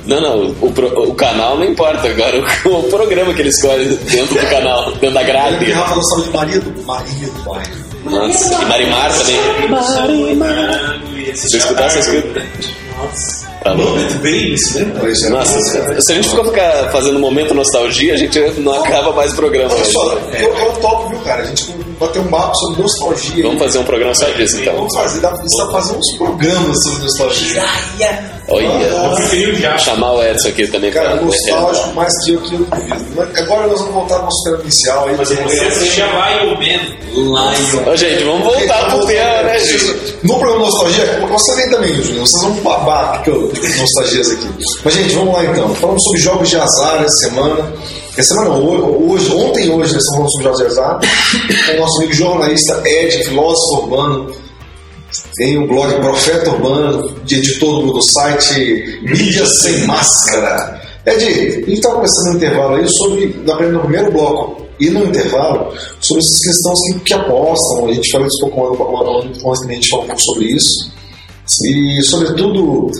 Não, 0.06 0.20
não, 0.20 0.54
o, 0.60 0.70
pro- 0.72 1.08
o 1.10 1.14
canal 1.14 1.56
não 1.56 1.64
importa, 1.64 2.08
agora 2.08 2.38
o, 2.66 2.68
o 2.78 2.82
programa 2.84 3.32
que 3.32 3.40
ele 3.42 3.48
escolhe 3.48 3.86
dentro 4.10 4.34
do 4.34 4.50
canal, 4.50 4.90
dentro 4.92 5.12
da 5.12 5.22
grade. 5.22 5.64
que 5.64 5.70
Rafa 5.72 5.94
gostava 5.94 6.22
de 6.22 6.30
Maria 6.30 6.60
do 6.60 6.82
Maria 6.82 7.28
do 7.28 7.42
Bairro. 7.42 7.84
Nossa, 8.04 8.62
e 8.62 8.66
Marimar 8.66 9.10
também. 9.18 9.36
Se 11.34 11.56
eu 11.56 11.58
escutar 11.58 11.86
essa 11.86 12.00
escuta. 12.00 12.40
Tá 12.40 13.53
louco. 13.72 13.98
Muppet 13.98 14.14
Babies, 14.14 14.74
lembra? 14.74 15.00
Pois 15.00 15.22
é. 15.22 15.28
Nossa, 15.30 15.58
se 16.00 16.12
a 16.12 16.14
gente 16.14 16.28
for 16.28 16.44
ficar 16.46 16.90
fazendo 16.90 17.18
momento 17.18 17.54
nostalgia, 17.54 18.14
a 18.14 18.16
gente 18.16 18.38
não 18.60 18.72
acaba 18.82 19.12
mais 19.12 19.32
o 19.32 19.36
programa. 19.36 19.72
Olha 19.74 19.84
só, 19.84 20.14
né? 20.16 20.42
eu, 20.42 20.54
eu 20.54 20.72
topo, 20.80 21.08
viu, 21.08 21.18
cara? 21.20 21.42
A 21.42 21.46
gente 21.46 21.72
vai 21.98 22.08
ter 22.10 22.18
um 22.20 22.28
papo 22.28 22.54
sobre 22.56 22.82
nostalgia. 22.82 23.44
Vamos 23.44 23.58
fazer 23.58 23.78
um 23.78 23.84
programa 23.84 24.14
só 24.14 24.26
disso, 24.30 24.60
então. 24.60 24.74
Vamos 24.74 24.94
fazer, 24.96 25.20
dá, 25.20 25.30
pra 25.30 25.70
fazer 25.72 25.96
uns 25.96 26.16
programas 26.16 26.76
sobre 26.84 27.02
nostalgia. 27.02 27.64
Olha, 28.46 28.66
Eu 28.66 29.14
preferi 29.14 29.52
o 29.52 29.56
Jato. 29.56 29.82
chamar 29.84 30.12
o 30.12 30.22
Edson 30.22 30.48
aqui 30.48 30.66
também 30.66 30.90
Cara, 30.92 31.12
pra 31.16 31.22
nostálgico 31.22 31.94
mais 31.94 32.12
que 32.24 32.32
eu 32.34 32.40
que 32.42 32.54
eu 32.54 32.58
duvido. 32.58 33.22
Agora 33.38 33.66
nós 33.66 33.78
vamos 33.78 33.94
voltar 33.94 34.16
ao 34.16 34.22
nosso 34.24 34.44
tema 34.44 34.58
inicial 34.60 35.08
aí. 35.08 35.16
Mas 35.16 35.28
você 35.30 35.64
assistia 35.64 36.04
Lion 36.06 36.54
Man. 36.58 36.94
Lion. 37.14 37.96
Gente, 37.96 38.24
vamos 38.24 38.44
voltar 38.44 38.90
pro 38.90 39.06
tema, 39.06 39.42
né, 39.44 39.58
gente? 39.60 40.16
No 40.24 40.38
programa 40.38 40.64
Nostalgia, 40.66 41.26
você 41.28 41.54
vem 41.56 41.70
também, 41.70 41.94
Júnior. 42.02 42.26
Vocês 42.26 42.42
vão 42.42 42.52
babar 42.56 43.22
nostalgias 43.78 44.30
aqui. 44.32 44.48
Mas, 44.84 44.94
gente, 44.94 45.14
vamos 45.14 45.34
lá 45.34 45.44
então. 45.44 45.74
Falamos 45.76 46.02
sobre 46.04 46.20
jogos 46.20 46.50
de 46.50 46.56
azar 46.56 47.02
essa 47.02 47.28
semana. 47.28 47.72
Essa 48.16 48.34
semana, 48.34 48.50
não, 48.50 49.08
hoje, 49.10 49.32
ontem 49.32 49.66
e 49.66 49.70
hoje, 49.70 49.92
nós 49.94 50.02
falando 50.14 50.30
sobre 50.32 50.56
de 50.56 50.66
azar. 50.66 51.00
Com 51.66 51.76
o 51.76 51.80
nosso 51.80 51.96
amigo 51.98 52.12
jornalista 52.12 52.82
Ed, 52.86 53.24
filósofo 53.24 53.82
urbano. 53.82 54.32
Tem 55.36 55.58
o 55.58 55.66
blog 55.68 55.94
Profeta 56.00 56.50
Urbano, 56.50 57.14
de 57.24 57.36
editor 57.36 57.82
do, 57.84 57.92
do 57.92 58.02
site 58.02 59.00
Mídia 59.02 59.44
Sem 59.46 59.86
Máscara. 59.86 60.80
Ed, 61.06 61.24
a 61.24 61.28
gente 61.30 61.72
estava 61.72 61.94
conversando 61.96 62.30
no 62.30 62.36
intervalo 62.36 62.74
aí 62.76 62.86
sobre, 62.98 63.42
na- 63.44 63.60
no 63.60 63.80
primeiro 63.80 64.12
bloco 64.12 64.64
e 64.80 64.90
no 64.90 65.04
intervalo, 65.04 65.72
sobre 66.00 66.22
essas 66.22 66.38
questões 66.40 66.78
que, 66.94 67.00
que 67.00 67.14
apostam. 67.14 67.88
A 67.88 67.92
gente 67.92 68.10
falou 68.10 68.26
isso 68.26 68.46
um 68.46 68.50
pouco 68.50 69.18
antes, 69.20 69.66
da 69.66 69.72
gente 69.74 69.88
falar 69.88 70.02
um 70.02 70.06
pouco 70.06 70.22
sobre 70.22 70.44
isso. 70.46 70.92
E, 71.66 72.02
sobretudo, 72.04 72.90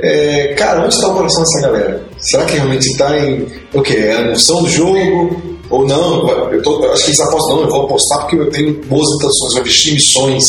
é, 0.00 0.54
cara, 0.56 0.84
onde 0.84 0.94
está 0.94 1.08
o 1.08 1.14
coração 1.14 1.42
dessa 1.42 1.60
galera? 1.68 2.04
Será 2.24 2.44
que 2.46 2.54
realmente 2.54 2.86
está 2.86 3.18
em 3.18 3.46
o 3.72 3.82
quê? 3.82 3.94
É 3.94 4.16
a 4.16 4.20
emoção 4.22 4.62
do 4.62 4.70
jogo? 4.70 5.58
Ou 5.70 5.86
não? 5.86 6.28
Eu, 6.50 6.62
tô, 6.62 6.84
acho 6.90 7.04
que 7.04 7.10
eles 7.10 7.20
apostam, 7.20 7.56
não, 7.56 7.62
eu 7.64 7.70
vou 7.70 7.84
apostar 7.84 8.20
porque 8.20 8.36
eu 8.36 8.50
tenho 8.50 8.74
boas 8.84 9.08
intenções, 9.16 9.56
eu 9.56 9.64
vestir 9.64 9.94
missões. 9.94 10.46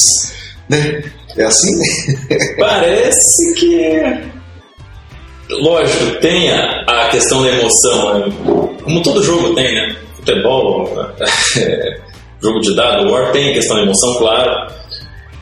Né? 0.70 1.04
É 1.38 1.44
assim? 1.44 1.72
Parece 2.58 3.54
que. 3.56 4.36
Lógico, 5.50 6.20
tem 6.22 6.50
a, 6.52 6.82
a 6.88 7.10
questão 7.10 7.44
da 7.44 7.50
emoção, 7.50 8.20
né? 8.20 8.36
como 8.84 9.04
todo 9.04 9.24
jogo 9.24 9.54
tem, 9.54 9.76
né? 9.76 9.96
Futebol, 10.16 10.90
é, 11.58 12.00
jogo 12.42 12.60
de 12.62 12.76
dado, 12.76 13.12
War 13.12 13.32
tem 13.32 13.52
a 13.52 13.54
questão 13.54 13.78
da 13.78 13.84
emoção, 13.84 14.16
claro. 14.16 14.72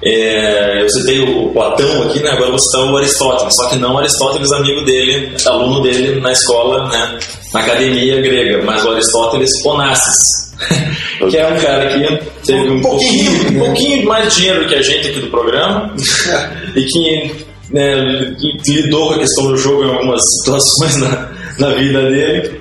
É, 0.02 0.82
eu 0.84 0.90
citei 0.90 1.20
o 1.22 1.50
Platão 1.54 2.04
aqui, 2.04 2.20
né? 2.22 2.32
agora 2.32 2.50
vou 2.50 2.60
citar 2.60 2.92
o 2.92 2.98
Aristóteles, 2.98 3.54
só 3.56 3.70
que 3.70 3.78
não 3.78 3.94
o 3.96 3.98
Aristóteles, 4.00 4.52
amigo 4.52 4.82
dele, 4.84 5.32
aluno 5.46 5.82
dele 5.82 6.20
na 6.20 6.32
escola, 6.32 6.90
né? 6.90 7.20
na 7.54 7.60
academia 7.62 8.22
grega, 8.22 8.64
mas 8.66 8.84
o 8.84 8.92
Aristóteles 8.92 9.50
Onassis, 9.66 10.54
que 11.30 11.38
é 11.38 11.48
um 11.48 11.58
cara 11.60 11.88
que 11.88 12.20
teve 12.46 12.70
um, 12.70 12.78
Um 12.78 12.82
pouquinho, 12.82 13.26
pouquinho, 13.32 13.52
né? 13.52 13.62
um 13.62 13.66
pouquinho 13.66 14.06
mais 14.06 14.36
dinheiro 14.36 14.68
que 14.68 14.76
a 14.76 14.82
gente 14.82 15.08
aqui 15.08 15.20
do 15.20 15.28
programa 15.28 15.94
e 16.76 16.84
que 16.84 17.46
né, 17.72 17.96
li- 17.96 18.58
lidou 18.68 19.08
com 19.08 19.14
a 19.14 19.20
questão 19.20 19.48
do 19.48 19.58
jogo 19.58 19.84
em 19.86 19.90
algumas 19.90 20.22
situações 20.40 20.98
na, 20.98 21.32
na 21.60 21.70
vida 21.76 22.02
dele. 22.10 22.60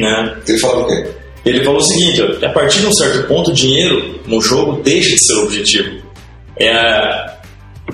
Né? 0.00 0.36
Ele 0.48 0.58
fala 0.58 0.80
o 0.80 0.86
quê? 0.86 1.06
Ele 1.44 1.64
falou 1.64 1.78
o 1.80 1.84
seguinte: 1.84 2.22
ó, 2.22 2.44
a 2.46 2.50
partir 2.50 2.80
de 2.80 2.86
um 2.86 2.92
certo 2.92 3.28
ponto, 3.28 3.50
o 3.50 3.54
dinheiro 3.54 4.18
no 4.26 4.40
jogo 4.40 4.82
deixa 4.82 5.10
de 5.10 5.24
ser 5.24 5.34
o 5.34 5.44
objetivo. 5.44 6.05
É, 6.58 7.36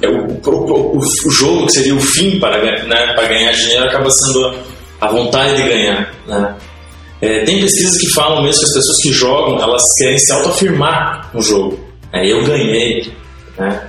é 0.03 0.09
o, 0.09 0.40
o- 0.46 0.98
o- 0.98 1.31
jogo 1.31 1.66
que 1.66 1.72
seria 1.72 1.94
o 1.94 2.01
fim 2.01 2.38
para, 2.38 2.59
né, 2.87 3.12
para 3.14 3.29
ganhar 3.29 3.53
dinheiro 3.53 3.85
acaba 3.85 4.09
sendo 4.11 4.55
a 5.01 5.09
vontade 5.09 5.57
de 5.57 5.68
ganhar. 5.68 6.14
Né? 6.27 6.55
É, 7.20 7.44
tem 7.44 7.61
pesquisas 7.61 8.01
que 8.01 8.09
falam 8.14 8.42
mesmo 8.42 8.61
que 8.61 8.66
as 8.66 8.75
pessoas 8.75 8.96
que 9.03 9.12
jogam 9.12 9.61
elas 9.62 9.83
querem 9.98 10.18
se 10.18 10.33
autoafirmar 10.33 11.31
no 11.35 11.42
jogo. 11.42 11.79
É, 12.12 12.27
eu 12.27 12.44
ganhei. 12.44 13.12
Né? 13.59 13.88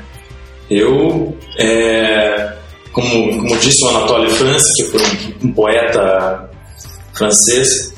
Eu, 0.70 1.36
é, 1.60 2.54
como, 2.92 3.10
como 3.38 3.58
disse 3.60 3.84
o 3.86 3.90
Anatole 3.90 4.30
France, 4.30 4.66
que 4.76 4.84
foi 4.92 5.02
um, 5.02 5.48
um 5.50 5.54
poeta 5.54 6.50
francês, 7.14 7.94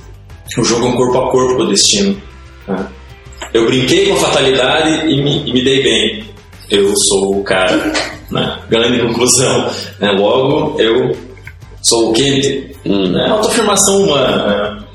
o 0.58 0.64
jogo 0.64 0.86
é 0.86 0.90
um 0.90 0.96
corpo 0.96 1.18
a 1.20 1.32
corpo 1.32 1.64
do 1.64 1.70
destino. 1.70 2.22
né? 2.68 2.88
Eu 3.54 3.66
brinquei 3.68 4.08
com 4.10 4.16
a 4.16 4.20
fatalidade 4.20 5.08
e 5.08 5.22
me, 5.24 5.50
e 5.50 5.54
me 5.54 5.64
dei 5.64 5.82
bem. 5.84 6.26
Eu 6.70 6.92
sou 7.10 7.40
o 7.40 7.44
cara. 7.44 7.94
Né? 8.32 8.60
Grande 8.70 9.02
conclusão. 9.02 9.70
Né? 10.00 10.12
Logo, 10.12 10.80
eu 10.80 11.16
sou 11.82 12.10
o 12.10 12.14
quente. 12.14 12.76
Hum. 12.86 13.10
Né? 13.10 13.28
Autoafirmação 13.30 14.04
humana. 14.04 14.46
Né? 14.48 14.86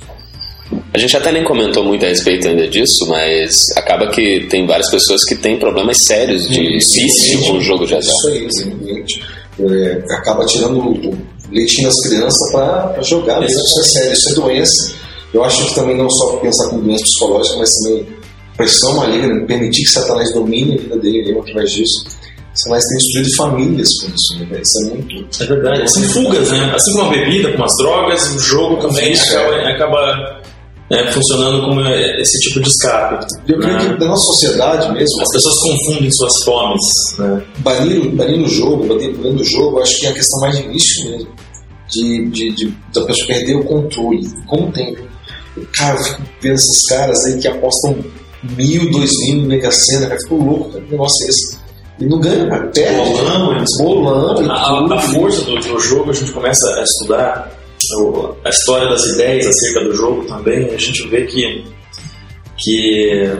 A 0.92 0.98
gente 0.98 1.16
até 1.16 1.32
nem 1.32 1.44
comentou 1.44 1.84
muito 1.84 2.04
a 2.04 2.08
respeito 2.08 2.48
ainda 2.48 2.66
disso, 2.68 3.06
mas 3.08 3.64
acaba 3.76 4.08
que 4.08 4.46
tem 4.48 4.66
várias 4.66 4.90
pessoas 4.90 5.24
que 5.24 5.34
têm 5.36 5.58
problemas 5.58 5.98
sérios 5.98 6.48
de 6.48 6.78
vício 6.78 7.40
com 7.40 7.52
o 7.54 7.60
jogo 7.60 7.86
de 7.86 7.94
azar. 7.94 8.12
Isso 8.12 8.28
aí, 8.28 8.44
exatamente. 8.44 9.22
É, 9.60 10.14
acaba 10.14 10.44
tirando 10.46 10.78
o 10.78 11.18
leitinho 11.50 11.86
das 11.86 12.00
crianças 12.02 12.52
para 12.52 13.02
jogar 13.02 13.40
mesmo. 13.40 13.60
Isso 13.60 13.80
é 13.80 13.84
sério, 13.84 14.12
isso 14.12 14.30
é 14.30 14.34
doença. 14.34 14.94
Eu 15.32 15.44
acho 15.44 15.64
que 15.66 15.74
também 15.74 15.96
não 15.96 16.10
só 16.10 16.36
pensar 16.38 16.70
como 16.70 16.82
doença 16.82 17.04
psicológica, 17.04 17.56
mas 17.58 17.70
também 17.74 18.06
pressão 18.60 18.96
maligna, 18.96 19.46
permitir 19.46 19.82
que 19.82 19.90
Satanás 19.90 20.32
domine 20.32 20.74
a 20.74 20.80
vida 20.80 20.96
dele 20.98 21.38
através 21.38 21.70
disso. 21.72 22.04
Satanás 22.54 22.84
tem 22.88 22.96
destruído 22.98 23.36
famílias 23.36 23.88
com 24.00 24.06
isso, 24.08 24.38
né? 24.50 24.60
Isso 24.60 24.84
é 24.84 24.94
muito. 24.94 25.42
É 25.42 25.46
verdade. 25.46 25.90
São 25.92 26.02
fugas, 26.04 26.50
né? 26.50 26.72
Assim 26.74 26.92
como 26.92 27.04
a 27.04 27.10
bebida, 27.10 27.52
como 27.52 27.64
as 27.64 27.72
drogas, 27.78 28.34
o 28.34 28.38
jogo 28.40 28.76
também 28.88 29.12
Isso, 29.12 29.22
acaba, 29.36 29.54
é. 29.54 29.72
acaba, 29.74 30.40
né, 30.90 31.12
funcionando 31.12 31.62
como 31.62 31.80
esse 31.80 32.38
tipo 32.40 32.60
de 32.60 32.68
escape. 32.68 33.24
Eu 33.48 33.58
creio 33.60 33.76
né? 33.78 33.94
que 33.94 34.00
na 34.00 34.06
nossa 34.10 34.24
sociedade 34.32 34.92
mesmo, 34.92 35.22
As 35.22 35.32
pessoas 35.32 35.54
confundem 35.62 36.10
suas 36.10 36.44
fomes. 36.44 36.80
Né? 37.18 37.42
banir, 37.58 38.10
banir 38.10 38.40
o 38.44 38.48
jogo, 38.48 38.84
banir, 38.84 39.16
banir 39.16 39.40
o 39.40 39.44
jogo, 39.44 39.78
acho 39.80 39.98
que 40.00 40.06
é 40.06 40.10
a 40.10 40.14
questão 40.14 40.40
mais 40.40 40.56
de 40.56 40.68
vício 40.68 41.10
mesmo. 41.10 41.28
De, 41.88 42.28
de, 42.30 42.50
de- 42.54 42.74
da 42.92 43.02
pessoa 43.04 43.26
perder 43.28 43.54
o 43.56 43.64
controle. 43.64 44.20
Como 44.48 44.70
tem. 44.72 44.96
Cara, 45.76 45.98
eu 45.98 46.04
fico 46.04 46.22
vendo 46.42 46.54
esses 46.54 46.82
caras 46.88 47.24
aí 47.26 47.38
que 47.40 47.48
apostam 47.48 47.96
mil, 48.42 48.90
dois 48.90 49.10
mil 49.28 49.42
Mega 49.46 49.70
Sena, 49.70 50.06
cara, 50.08 50.20
fico 50.20 50.36
louco, 50.36 50.70
cara, 50.72 50.84
que 50.84 50.90
negócio 50.92 51.26
é 51.26 51.28
esse? 51.30 51.58
E 52.00 52.04
não 52.06 52.18
ganha, 52.20 52.48
cara, 52.48 52.66
perde. 52.68 53.10
Bolão, 53.10 53.64
bolão 53.78 54.42
e 54.42 54.48
A, 54.48 54.52
a- 54.54 54.94
a 54.94 55.00
força 55.00 55.42
do, 55.44 55.56
do 55.58 55.78
jogo, 55.80 56.10
a 56.10 56.14
gente 56.14 56.32
começa 56.32 56.66
a 56.78 56.82
estudar 56.82 57.52
a 58.44 58.48
história 58.50 58.88
das 58.88 59.02
ideias 59.14 59.46
acerca 59.46 59.84
do 59.88 59.94
jogo 59.94 60.24
também, 60.26 60.66
a 60.68 60.76
gente 60.78 61.06
vê 61.08 61.24
que, 61.24 61.64
que 62.58 63.30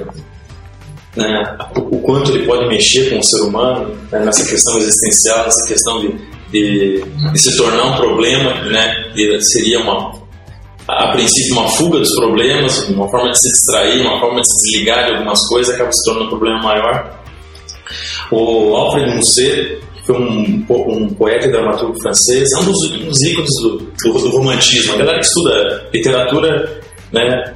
né, 1.17 1.57
o, 1.77 1.99
quanto 2.01 2.31
ele 2.33 2.47
pode 2.47 2.67
mexer 2.69 3.11
com 3.11 3.19
o 3.19 3.25
ser 3.25 3.41
humano 3.43 3.95
né, 4.11 4.25
nessa 4.25 4.45
questão 4.45 4.79
existencial, 4.79 5.45
nessa 5.45 5.69
questão 5.69 6.01
de, 6.01 6.15
de, 6.51 7.05
de 7.33 7.39
se 7.39 7.57
tornar 7.57 7.85
um 7.93 7.97
problema, 7.97 8.55
né, 8.65 9.13
seria 9.41 9.81
uma, 9.81 10.13
a 10.99 11.13
princípio 11.13 11.53
uma 11.59 11.69
fuga 11.69 11.99
dos 11.99 12.15
problemas, 12.15 12.89
uma 12.89 13.09
forma 13.11 13.31
de 13.31 13.39
se 13.39 13.51
distrair, 13.51 14.01
uma 14.01 14.21
forma 14.21 14.41
de 14.41 14.47
se 14.49 14.57
desligar 14.73 15.07
de 15.07 15.13
algumas 15.13 15.39
coisas, 15.49 15.75
acaba 15.75 15.93
se 15.93 16.05
tornando 16.05 16.27
um 16.27 16.31
problema 16.31 16.63
maior. 16.63 17.21
O 18.31 18.75
Alfred 18.77 19.15
Musset, 19.17 19.79
foi 20.07 20.17
um, 20.17 20.65
um 20.69 21.09
poeta 21.15 21.47
e 21.47 21.51
dramaturgo 21.53 22.01
francês, 22.01 22.49
é 22.53 22.59
um 22.59 22.65
dos, 22.65 22.91
dos 22.91 23.23
ícones 23.23 23.51
do, 23.63 23.79
do, 23.79 24.13
do 24.19 24.31
romantismo. 24.31 24.95
A 24.95 24.97
galera 24.99 25.19
que 25.19 25.27
estuda 25.27 25.89
literatura 25.93 26.81
né, 27.13 27.55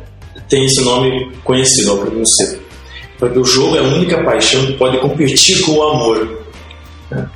tem 0.49 0.65
esse 0.65 0.83
nome 0.85 1.33
conhecido, 1.45 1.93
Alfred 1.93 2.17
Musset. 2.17 2.61
Porque 3.19 3.39
o 3.39 3.45
jogo 3.45 3.77
é 3.77 3.79
a 3.79 3.83
única 3.83 4.23
paixão 4.25 4.67
que 4.67 4.73
pode 4.75 4.99
competir 4.99 5.61
com 5.63 5.73
o 5.73 5.83
amor. 5.83 6.45
Né? 7.11 7.29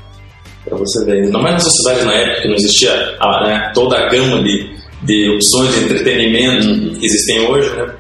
Para 0.64 0.76
você 0.76 1.04
ver. 1.04 1.22
Ainda 1.24 1.38
mais 1.38 1.54
na 1.54 1.60
sociedade 1.60 2.04
na 2.04 2.12
época 2.14 2.42
que 2.42 2.48
não 2.48 2.54
existia 2.56 3.16
a- 3.20 3.46
né, 3.46 3.72
toda 3.74 3.96
a 3.96 4.08
gama 4.08 4.42
de, 4.42 4.70
de 5.02 5.30
opções 5.30 5.74
de 5.74 5.84
entretenimento 5.84 6.98
que 6.98 7.06
existem 7.06 7.46
hoje. 7.46 7.70
Né? 7.70 7.94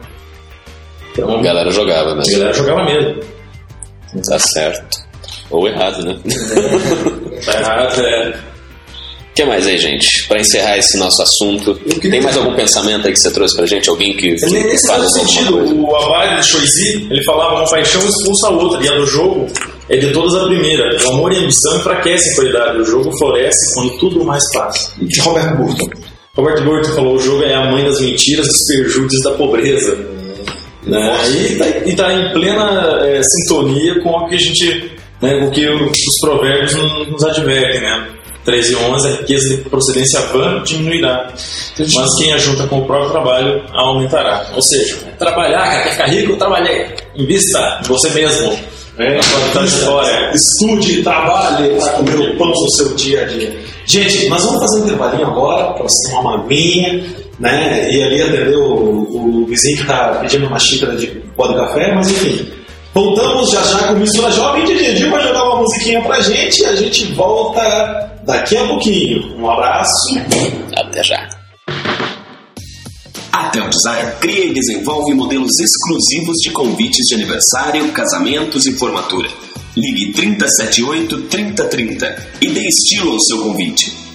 Então, 1.12 1.38
A 1.38 1.42
galera 1.42 1.70
jogava 1.70 2.10
a 2.12 2.14
mesmo. 2.16 2.32
galera 2.32 2.52
jogava 2.54 2.84
mesmo. 2.84 3.20
Tá 4.26 4.38
certo. 4.38 4.98
Ou 5.50 5.66
errado, 5.68 6.04
né? 6.04 6.18
Tá 7.44 7.52
errado, 7.60 8.00
é. 8.02 8.38
que 9.34 9.44
mais 9.44 9.66
aí, 9.66 9.78
gente? 9.78 10.26
Pra 10.28 10.40
encerrar 10.40 10.76
esse 10.78 10.98
nosso 10.98 11.22
assunto, 11.22 11.74
tem 12.00 12.20
mais 12.20 12.36
algum 12.36 12.54
pensamento 12.54 13.06
aí 13.06 13.12
que 13.12 13.18
você 13.20 13.30
trouxe 13.30 13.56
pra 13.56 13.64
gente? 13.66 13.88
Alguém 13.88 14.14
que 14.16 14.30
Nesse 14.32 14.86
fala 14.86 15.08
sentido, 15.08 15.52
coisa? 15.58 15.74
o 15.74 15.96
Abade 15.96 16.40
de 16.42 16.46
Shoizi, 16.48 17.06
ele 17.10 17.24
falava 17.24 17.54
uma 17.60 17.70
paixão 17.70 18.00
expulsa 18.02 18.48
a 18.48 18.50
outra, 18.50 18.84
e 18.84 18.88
a 18.88 18.96
do 18.96 19.06
jogo 19.06 19.46
é 19.88 19.96
de 19.96 20.12
todas 20.12 20.34
a 20.34 20.44
primeira. 20.46 20.84
O 21.06 21.10
amor 21.12 21.32
e 21.32 21.36
a 21.36 21.40
ambição 21.40 21.78
enfraquecem 21.78 22.32
a 22.32 22.34
qualidade, 22.36 22.78
o 22.80 22.84
jogo 22.84 23.10
floresce 23.18 23.74
quando 23.74 23.98
tudo 23.98 24.24
mais 24.24 24.42
passa. 24.52 24.92
De 25.00 25.20
Robert 25.20 25.56
Burton. 25.56 25.86
Robert 26.38 26.64
Burton 26.64 26.94
falou, 26.94 27.16
o 27.16 27.20
jogo 27.20 27.42
é 27.42 27.52
a 27.52 27.68
mãe 27.68 27.84
das 27.84 28.00
mentiras 28.00 28.46
dos 28.46 28.64
perjúdios 28.68 29.20
da 29.24 29.32
pobreza. 29.32 29.98
Né? 30.84 31.18
E, 31.30 31.56
tá, 31.56 31.66
e 31.84 31.96
tá 31.96 32.12
em 32.12 32.32
plena 32.32 33.00
é, 33.02 33.20
sintonia 33.24 34.00
com 34.00 34.10
o 34.10 34.28
que 34.28 34.36
a 34.36 34.38
gente, 34.38 34.92
né, 35.20 35.34
o 35.44 35.50
que 35.50 35.68
os 35.68 36.20
provérbios 36.20 36.74
nos 37.10 37.24
advertem, 37.24 37.80
né? 37.80 38.08
13 38.44 38.72
e 38.72 38.76
11, 38.76 39.08
a 39.08 39.10
riqueza 39.10 39.56
de 39.56 39.68
procedência 39.68 40.20
vã 40.32 40.62
diminuirá, 40.62 41.30
mas 41.76 42.18
quem 42.18 42.32
ajunta 42.32 42.66
com 42.66 42.78
o 42.78 42.86
próprio 42.86 43.10
trabalho 43.10 43.62
aumentará. 43.74 44.46
Ou 44.54 44.62
seja, 44.62 44.96
trabalhar, 45.18 45.64
cara, 45.64 45.82
quer 45.82 45.90
ficar 45.90 46.06
rico, 46.06 46.36
trabalhei. 46.36 46.86
Invista 47.14 47.80
em 47.84 47.88
você 47.88 48.08
mesmo. 48.10 48.58
É, 48.96 49.14
na 49.54 49.66
sua. 49.66 50.32
Estude, 50.32 51.02
trabalhe 51.02 51.68
para 51.76 51.92
comer 51.92 52.30
o 52.30 52.36
pão 52.38 52.48
no 52.48 52.70
seu 52.70 52.94
dia 52.94 53.22
a 53.22 53.24
dia. 53.26 53.54
Gente, 53.88 54.28
nós 54.28 54.44
vamos 54.44 54.60
fazer 54.60 54.80
um 54.80 54.84
intervalinho 54.84 55.26
agora 55.26 55.72
para 55.72 55.82
você 55.84 56.10
tomar 56.10 56.20
uma 56.20 56.44
aguinha, 56.44 57.04
né? 57.40 57.90
E 57.90 58.02
ali 58.02 58.20
atender 58.20 58.54
o, 58.58 59.42
o 59.42 59.46
vizinho 59.46 59.76
que 59.76 59.82
está 59.82 60.08
pedindo 60.20 60.46
uma 60.46 60.58
xícara 60.58 60.94
de 60.94 61.06
pó 61.34 61.46
de 61.46 61.54
café, 61.54 61.94
mas 61.94 62.10
enfim. 62.10 62.46
Voltamos 62.92 63.50
já 63.50 63.62
já 63.62 63.88
com 63.88 63.94
Mistura 63.94 64.30
Jovem. 64.30 64.66
Didi 64.66 64.84
Didi 64.84 65.08
vai 65.08 65.22
jogar 65.22 65.42
uma 65.44 65.62
musiquinha 65.62 66.02
pra 66.02 66.20
gente 66.20 66.60
e 66.60 66.66
a 66.66 66.76
gente 66.76 67.06
volta 67.14 68.20
daqui 68.24 68.58
a 68.58 68.66
pouquinho. 68.66 69.34
Um 69.38 69.50
abraço. 69.50 70.18
Até 70.76 71.02
já. 71.02 71.26
A 73.32 73.44
Tel 73.48 73.70
Design 73.70 74.12
cria 74.20 74.46
e 74.46 74.52
desenvolve 74.52 75.14
modelos 75.14 75.52
exclusivos 75.60 76.36
de 76.42 76.50
convites 76.50 77.06
de 77.08 77.14
aniversário, 77.14 77.90
casamentos 77.92 78.66
e 78.66 78.76
formatura. 78.76 79.30
Ligue 79.78 80.12
3078 80.12 81.28
3030 81.28 82.26
e 82.40 82.48
dê 82.48 82.66
estilo 82.66 83.12
ao 83.12 83.20
seu 83.20 83.42
convite. 83.44 84.07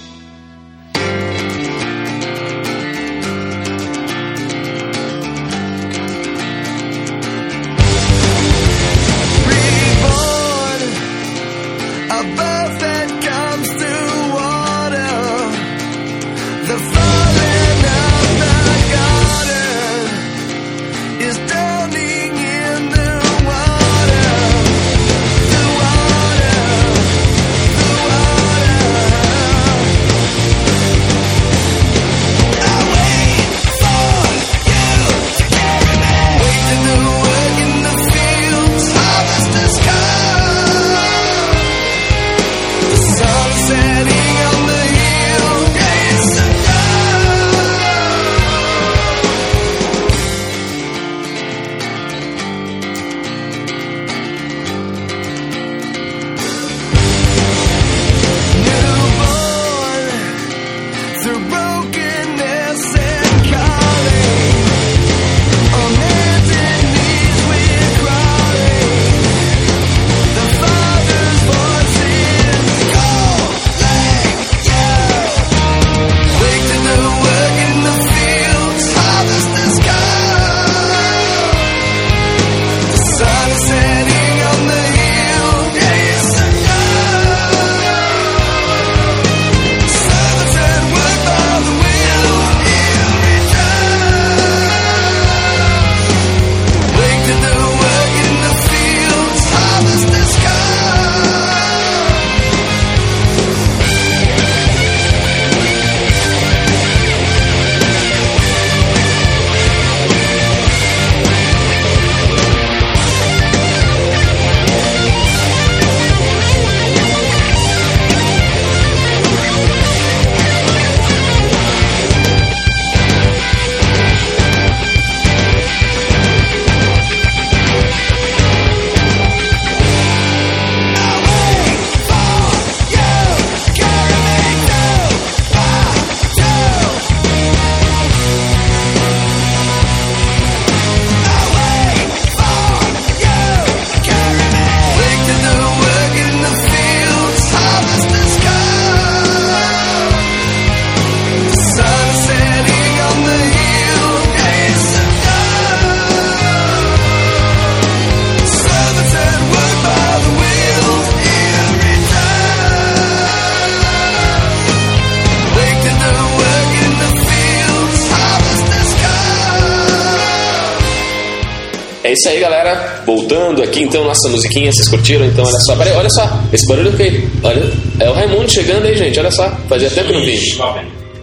Isso 172.24 172.28
aí, 172.30 172.40
galera. 172.40 173.02
Voltando 173.06 173.62
aqui, 173.62 173.82
então, 173.82 174.04
nossa 174.04 174.28
musiquinha, 174.28 174.72
vocês 174.72 174.88
curtiram? 174.88 175.26
Então, 175.26 175.44
olha 175.44 175.58
só. 175.60 175.76
Peraí, 175.76 175.92
olha 175.92 176.10
só. 176.10 176.28
Esse 176.52 176.66
barulho 176.66 176.88
é 176.88 176.92
o 176.92 176.96
quê? 176.96 177.22
Olha, 177.42 177.62
é 178.00 178.08
o 178.10 178.12
Raimundo 178.14 178.50
chegando 178.50 178.86
aí, 178.86 178.96
gente. 178.96 179.18
Olha 179.20 179.30
só. 179.30 179.50
Fazia 179.68 179.90
tempo 179.90 180.08
que 180.08 180.12
não 180.14 180.20
vi. 180.24 180.56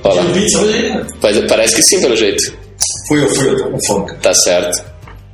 Olha 0.03 0.13
lá. 0.15 0.23
Né? 0.23 1.05
Faz- 1.19 1.39
Parece 1.47 1.75
que 1.75 1.81
sim, 1.83 2.01
pelo 2.01 2.15
jeito. 2.15 2.41
Fui 3.07 3.23
eu, 3.23 3.29
fui 3.35 3.49
eu, 3.49 3.57
tô 3.57 3.69
com 3.69 3.77
fome. 3.87 4.13
Tá 4.21 4.33
certo. 4.33 4.83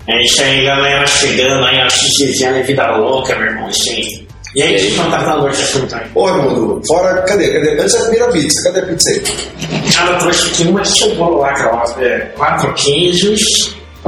É 0.08 0.24
isso 0.24 0.42
aí, 0.42 0.64
galera, 0.64 1.06
chegando 1.06 1.66
aí, 1.66 1.82
acho 1.82 2.10
que 2.18 2.44
é 2.46 2.64
vida 2.64 2.96
louca, 2.96 3.36
meu 3.36 3.48
irmão, 3.48 3.70
isso 3.70 3.90
aí. 3.92 4.28
E 4.56 4.62
aí, 4.64 4.72
E 4.72 4.76
aí? 4.76 4.80
gente, 4.80 4.96
não 4.98 5.12
tá 5.12 5.20
falando 5.20 5.54
de 5.54 5.62
assunto 5.62 5.96
aí? 5.96 6.02
Ô, 6.16 6.26
Raimundo, 6.26 6.82
fora, 6.88 7.22
cadê? 7.24 7.50
Cadê? 7.52 7.82
Antes 7.82 7.94
da 7.94 8.00
primeira 8.02 8.28
pizza, 8.32 8.64
cadê 8.64 8.80
a 8.80 8.86
pizza 8.86 9.10
aí? 9.10 9.22
Cara, 9.94 10.12
eu 10.14 10.20
trouxe 10.20 10.48
aqui 10.48 10.64
uma 10.64 10.82
de 10.82 11.10
bolo 11.16 11.40
lá, 11.40 11.54
cara, 11.54 11.76
ó, 11.76 12.02
é, 12.02 12.20
quatro 12.38 12.74
queijos 12.76 13.42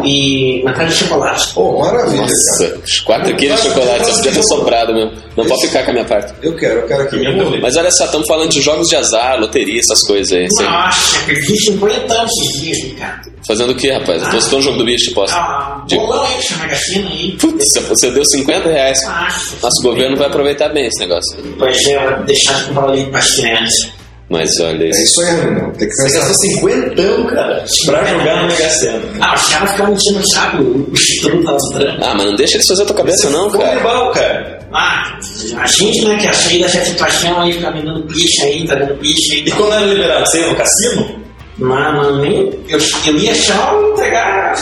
e 0.06 0.62
uma 0.64 0.74
cara 0.74 0.88
de 0.90 0.96
chocolate. 0.96 1.52
Ô, 1.56 1.80
maravilha, 1.80 2.18
cara. 2.18 2.28
Nossa, 2.28 2.82
4 3.06 3.36
quilos 3.36 3.62
de 3.62 3.68
chocolate, 3.70 4.06
só 4.06 4.14
podia 4.16 4.32
ter 4.32 4.44
sobrado 4.44 4.94
mesmo. 4.94 5.12
Não 5.38 5.46
pode 5.46 5.62
ficar 5.68 5.84
com 5.84 5.92
a 5.92 5.94
minha 5.94 6.06
parte. 6.06 6.34
Eu 6.42 6.56
quero, 6.56 6.80
eu 6.82 6.88
quero 6.88 7.04
aqui. 7.04 7.60
Mas 7.62 7.76
olha 7.78 7.92
só, 7.92 8.06
estamos 8.06 8.28
falando 8.28 8.50
de 8.50 8.62
jogos 8.62 8.88
de 8.88 8.96
azar, 8.96 9.40
loteria, 9.40 9.80
essas 9.80 10.02
coisas 10.06 10.32
aí. 10.38 10.48
Você- 10.50 10.64
Nossa, 10.64 11.20
perdi 11.26 11.58
50 11.66 12.14
anos 12.14 12.32
esses 12.42 12.62
dias, 12.62 13.00
cara. 13.00 13.22
Fazendo 13.48 13.72
o 13.72 13.76
que, 13.76 13.90
rapaz? 13.90 14.28
Postou 14.28 14.60
um 14.60 14.62
jogo 14.62 14.78
do 14.80 14.86
bicho, 14.86 15.14
posso? 15.14 15.34
Ah, 15.34 15.84
De- 15.88 15.96
bolão 15.96 16.24
aí, 16.24 16.42
chama 16.42 16.64
Magazine 16.66 17.08
aí. 17.08 17.38
Putz, 17.38 17.66
você 17.88 18.12
deu 18.12 18.24
50 18.26 18.70
reais. 18.70 19.02
Nossa. 19.06 19.56
Nosso 19.64 19.82
governo 19.82 20.18
vai 20.18 20.28
aproveitar 20.28 20.70
bem 20.70 20.86
esse 20.86 21.00
negócio. 21.00 21.38
Pois 21.58 21.88
é, 21.88 22.16
deixar 22.26 22.54
de 22.60 22.64
comprar 22.66 22.86
leite 22.88 23.10
para 23.10 23.20
as 23.20 23.32
crianças. 23.36 23.92
Mas 24.30 24.60
olha 24.60 24.86
É 24.86 24.90
isso. 24.90 25.02
isso 25.02 25.22
aí, 25.22 25.36
Raimundo. 25.42 25.78
Tem 25.78 25.88
que 25.88 25.94
Você 25.96 26.04
pensar. 26.04 26.20
gastou 26.20 26.36
50 26.36 27.30
cara, 27.34 27.66
pra 27.86 28.06
jogar 28.06 28.42
no 28.42 28.48
Mega 28.48 28.70
Sena. 28.70 29.02
Ah, 29.20 29.34
os 29.36 29.48
caras 29.48 29.72
ficavam 29.72 29.94
enchendo 29.96 30.20
o 30.20 30.28
saco, 30.30 30.58
o 30.64 31.44
tava 31.44 31.58
entrando. 31.74 32.04
Ah, 32.04 32.14
mas 32.16 32.26
não 32.28 32.36
deixa 32.36 32.56
eles 32.58 32.68
fazer 32.68 32.84
a 32.84 32.86
tua 32.86 32.96
cabeça, 32.96 33.30
não, 33.32 33.50
Ficou 33.50 33.66
cara. 33.66 33.76
legal, 33.78 34.12
cara. 34.12 34.60
Ah, 34.72 35.18
a 35.58 35.66
gente, 35.68 36.06
né, 36.08 36.18
que 36.18 36.28
é 36.28 36.34
cheio 36.34 36.62
dessa 36.62 36.86
situação 36.86 37.42
aí, 37.42 37.54
fica 37.54 37.72
me 37.72 37.82
dando 37.82 38.04
picha 38.04 38.44
aí, 38.44 38.68
tá 38.68 38.76
dando 38.76 38.96
picha 39.00 39.34
aí. 39.34 39.44
E 39.48 39.52
quando 39.52 39.74
era 39.74 39.86
liberado, 39.86 40.26
você 40.28 40.40
ia 40.42 40.48
no 40.48 40.56
cassino? 40.56 41.20
Mas, 41.58 41.96
mas 41.96 42.18
nem. 42.22 42.60
Eu, 42.70 42.80
eu 43.08 43.18
ia 43.18 43.34
só 43.36 43.92
entregar. 43.92 44.54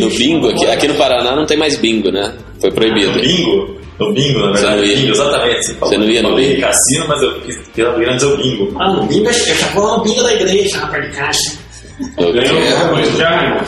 No 0.00 0.08
bingo, 0.10 0.48
aqui, 0.48 0.66
aqui 0.66 0.88
no 0.88 0.94
Paraná 0.96 1.36
não 1.36 1.46
tem 1.46 1.56
mais 1.56 1.76
bingo, 1.76 2.10
né? 2.10 2.32
Foi 2.66 2.70
proibido. 2.72 3.12
No 3.12 3.20
bingo? 3.20 3.76
No 3.98 4.12
bingo, 4.12 4.38
na 4.40 4.46
Você 4.52 4.60
verdade. 4.62 4.76
não 4.76 4.84
ia? 4.84 4.96
Bingo, 4.96 5.12
exatamente. 5.12 5.66
Você, 5.66 5.74
falou. 5.74 5.88
Você 5.94 5.98
não 5.98 6.10
ia 6.10 6.22
no 6.22 6.28
Falei 6.30 6.48
bingo? 6.54 6.60
cassino, 6.66 7.08
mas 7.08 7.22
eu 7.22 7.40
quis 7.40 7.56
queria 7.74 8.14
dizer 8.14 8.26
o 8.26 8.36
bingo. 8.36 8.76
Ah, 8.80 8.92
no 8.92 9.02
bingo, 9.06 9.26
eu 9.28 9.32
já 9.32 9.66
vou 9.68 9.96
no 9.98 10.02
bingo 10.04 10.22
da 10.22 10.34
igreja, 10.34 10.80
na 10.80 10.86
parte 10.88 11.10
de 11.10 11.16
casa. 11.16 11.38
Ganhou 12.18 12.58
É, 12.60 12.72
alguma 12.72 12.88
coisa 13.02 13.16
já, 13.16 13.42
irmão? 13.42 13.60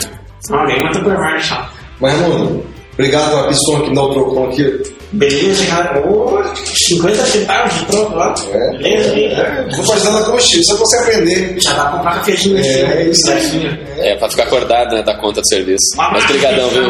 Não, 0.51 0.67
ganhei 0.67 0.81
uma 0.83 0.93
Tupperware 0.93 1.43
só. 1.45 1.69
Mas, 2.01 2.13
Raimundo, 2.21 2.65
obrigado 2.95 3.31
pela 3.31 3.49
pistona 3.49 3.83
que 3.85 3.89
me 3.91 3.95
dá 3.97 4.03
o 4.03 4.13
trocão 4.13 4.45
aqui. 4.49 4.83
Beleza, 5.13 5.67
cara. 5.67 6.07
Ô, 6.07 6.43
50 6.55 7.15
centavos 7.25 7.75
de 7.75 7.85
troco 7.87 8.15
lá. 8.15 8.35
É. 8.53 8.77
Beleza. 8.77 9.67
Não 9.71 9.77
vou 9.83 9.95
fazer 9.95 10.11
nada 10.11 10.25
combustível, 10.27 10.65
só 10.65 10.77
você 10.77 10.97
aprender. 10.99 11.55
Já 11.59 11.73
dá 11.73 11.85
pra 11.87 11.93
comprar 11.93 12.15
cafezinho 12.17 12.55
nesse 12.57 12.69
É, 12.81 12.87
filme. 12.97 13.11
isso 13.11 13.31
aí. 13.31 13.81
É, 14.01 14.17
pra 14.17 14.29
ficar 14.31 14.43
acordado, 14.43 14.95
né, 14.95 15.03
da 15.03 15.15
conta 15.17 15.41
de 15.41 15.49
serviço. 15.49 15.85
Um 15.95 16.13
Mas 16.13 16.27
brigadão, 16.27 16.69
viu? 16.69 16.83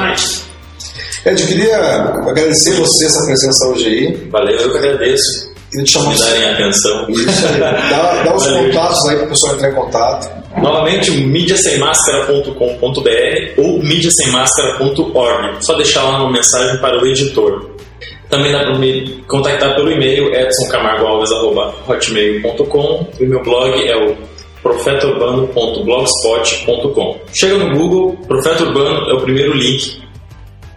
Ed, 1.27 1.41
eu 1.43 1.49
queria 1.49 1.77
agradecer 1.77 2.73
você 2.73 3.07
essa 3.07 3.25
presença 3.25 3.69
hoje 3.69 3.87
aí. 3.87 4.17
Valeu, 4.31 4.57
eu 4.57 4.71
que 4.71 4.79
agradeço. 4.79 5.49
Queria 5.71 5.85
te 5.85 5.91
chamar 5.93 6.15
me 6.15 6.19
darem 6.19 6.49
atenção. 6.51 7.07
Isso 7.11 7.47
aí. 7.47 7.61
Dá, 7.61 8.23
dá 8.25 8.35
os 8.35 8.47
Valeu. 8.47 8.65
contatos 8.65 9.07
aí 9.09 9.17
pro 9.17 9.27
pessoal 9.29 9.55
entrar 9.55 9.71
em 9.71 9.75
contato. 9.75 10.39
Novamente, 10.63 11.11
mídiasemmascara.com.br 11.11 13.53
ou 13.59 13.79
mídiasemmascara.org. 13.83 15.57
Só 15.65 15.75
deixar 15.75 16.03
lá 16.05 16.23
uma 16.23 16.33
mensagem 16.33 16.79
para 16.79 16.99
o 16.99 17.07
editor. 17.07 17.71
Também 18.31 18.51
dá 18.53 18.61
para 18.61 18.79
me 18.79 19.23
contactar 19.27 19.75
pelo 19.75 19.91
e-mail 19.91 20.33
edsoncamargoalves.hotmail.com 20.35 23.07
e 23.21 23.25
o 23.25 23.29
meu 23.29 23.43
blog 23.43 23.89
é 23.89 23.97
o 23.97 24.17
profetaurbano.blogspot.com. 24.63 27.17
Chega 27.33 27.57
no 27.59 27.75
Google, 27.77 28.17
Profeta 28.27 28.65
Urbano 28.65 29.11
é 29.11 29.15
o 29.15 29.21
primeiro 29.21 29.53
link. 29.55 30.01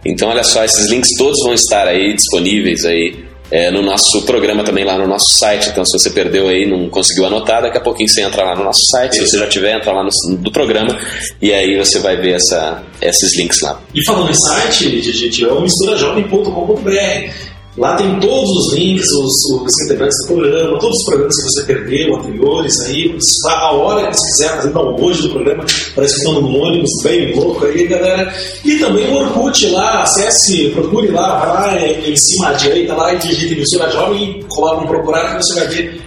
Então, 0.04 0.28
olha 0.28 0.44
só, 0.44 0.64
esses 0.64 0.90
links 0.90 1.10
todos 1.16 1.38
vão 1.44 1.54
estar 1.54 1.86
aí 1.86 2.14
disponíveis 2.14 2.84
aí 2.84 3.24
é, 3.52 3.70
no 3.70 3.82
nosso 3.82 4.22
programa 4.22 4.64
também 4.64 4.82
lá 4.82 4.96
no 4.96 5.06
nosso 5.06 5.38
site. 5.38 5.68
Então, 5.68 5.84
se 5.84 5.98
você 5.98 6.10
perdeu 6.10 6.48
aí, 6.48 6.66
não 6.66 6.88
conseguiu 6.88 7.26
anotar, 7.26 7.62
daqui 7.62 7.76
a 7.76 7.80
pouquinho 7.82 8.08
você 8.08 8.22
entra 8.22 8.42
lá 8.44 8.56
no 8.56 8.64
nosso 8.64 8.80
site. 8.90 9.16
Se 9.16 9.28
você 9.28 9.38
já 9.38 9.46
tiver, 9.46 9.76
entra 9.76 9.92
lá 9.92 10.02
no 10.02 10.36
do 10.38 10.50
programa 10.50 10.98
e 11.40 11.52
aí 11.52 11.76
você 11.76 11.98
vai 11.98 12.16
ver 12.16 12.36
essa, 12.36 12.82
esses 13.00 13.36
links 13.36 13.60
lá. 13.60 13.80
E 13.94 14.02
falando 14.04 14.30
em 14.30 14.34
site, 14.34 15.02
gente, 15.02 15.44
é 15.44 15.48
o 15.48 15.60
misturajovem.com.br. 15.60 17.51
Lá 17.78 17.96
tem 17.96 18.20
todos 18.20 18.50
os 18.50 18.74
links, 18.74 19.06
os, 19.06 19.62
os 19.62 19.72
integrantes 19.86 20.16
do 20.22 20.34
programa, 20.34 20.78
todos 20.78 20.94
os 20.98 21.04
programas 21.06 21.36
que 21.36 21.42
você 21.42 21.62
perdeu, 21.62 22.16
anteriores 22.16 22.80
aí. 22.80 23.18
A 23.46 23.72
hora 23.72 24.08
que 24.08 24.14
você 24.14 24.26
quiser 24.26 24.56
fazer 24.56 24.72
download 24.72 25.22
do 25.22 25.30
programa, 25.30 25.64
que 25.64 26.00
estão 26.02 26.42
no 26.42 26.54
ônibus, 26.54 26.90
bem 27.02 27.34
louco 27.34 27.64
aí, 27.64 27.86
galera. 27.86 28.34
E 28.62 28.78
também 28.78 29.08
o 29.08 29.14
Orkut 29.14 29.68
lá, 29.68 30.02
acesse, 30.02 30.68
procure 30.70 31.08
lá, 31.08 31.38
vai 31.38 31.48
lá 31.48 31.86
em 31.86 32.14
cima 32.16 32.48
à 32.48 32.52
direita 32.52 32.94
lá 32.94 33.14
e 33.14 33.18
digite 33.18 33.54
Mistura 33.54 33.90
Jovem 33.90 34.40
e 34.40 34.44
coloca 34.44 34.82
no 34.82 34.88
procurar 34.88 35.30
que 35.30 35.42
você 35.42 35.60
vai 35.60 35.68
ver 35.68 36.02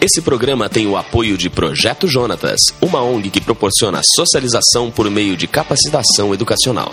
Esse 0.00 0.20
programa 0.20 0.68
tem 0.68 0.86
o 0.86 0.96
apoio 0.96 1.36
de 1.36 1.48
Projeto 1.48 2.06
Jonatas, 2.06 2.60
uma 2.80 3.02
ONG 3.02 3.30
que 3.30 3.40
proporciona 3.40 4.00
socialização 4.04 4.90
por 4.90 5.10
meio 5.10 5.36
de 5.36 5.46
capacitação 5.46 6.34
educacional. 6.34 6.92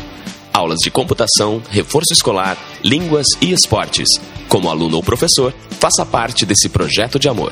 Aulas 0.53 0.79
de 0.83 0.91
computação, 0.91 1.61
reforço 1.69 2.13
escolar, 2.13 2.57
línguas 2.83 3.25
e 3.41 3.51
esportes. 3.51 4.07
Como 4.47 4.69
aluno 4.69 4.97
ou 4.97 5.03
professor, 5.03 5.53
faça 5.79 6.05
parte 6.05 6.45
desse 6.45 6.69
projeto 6.69 7.17
de 7.17 7.27
amor. 7.27 7.51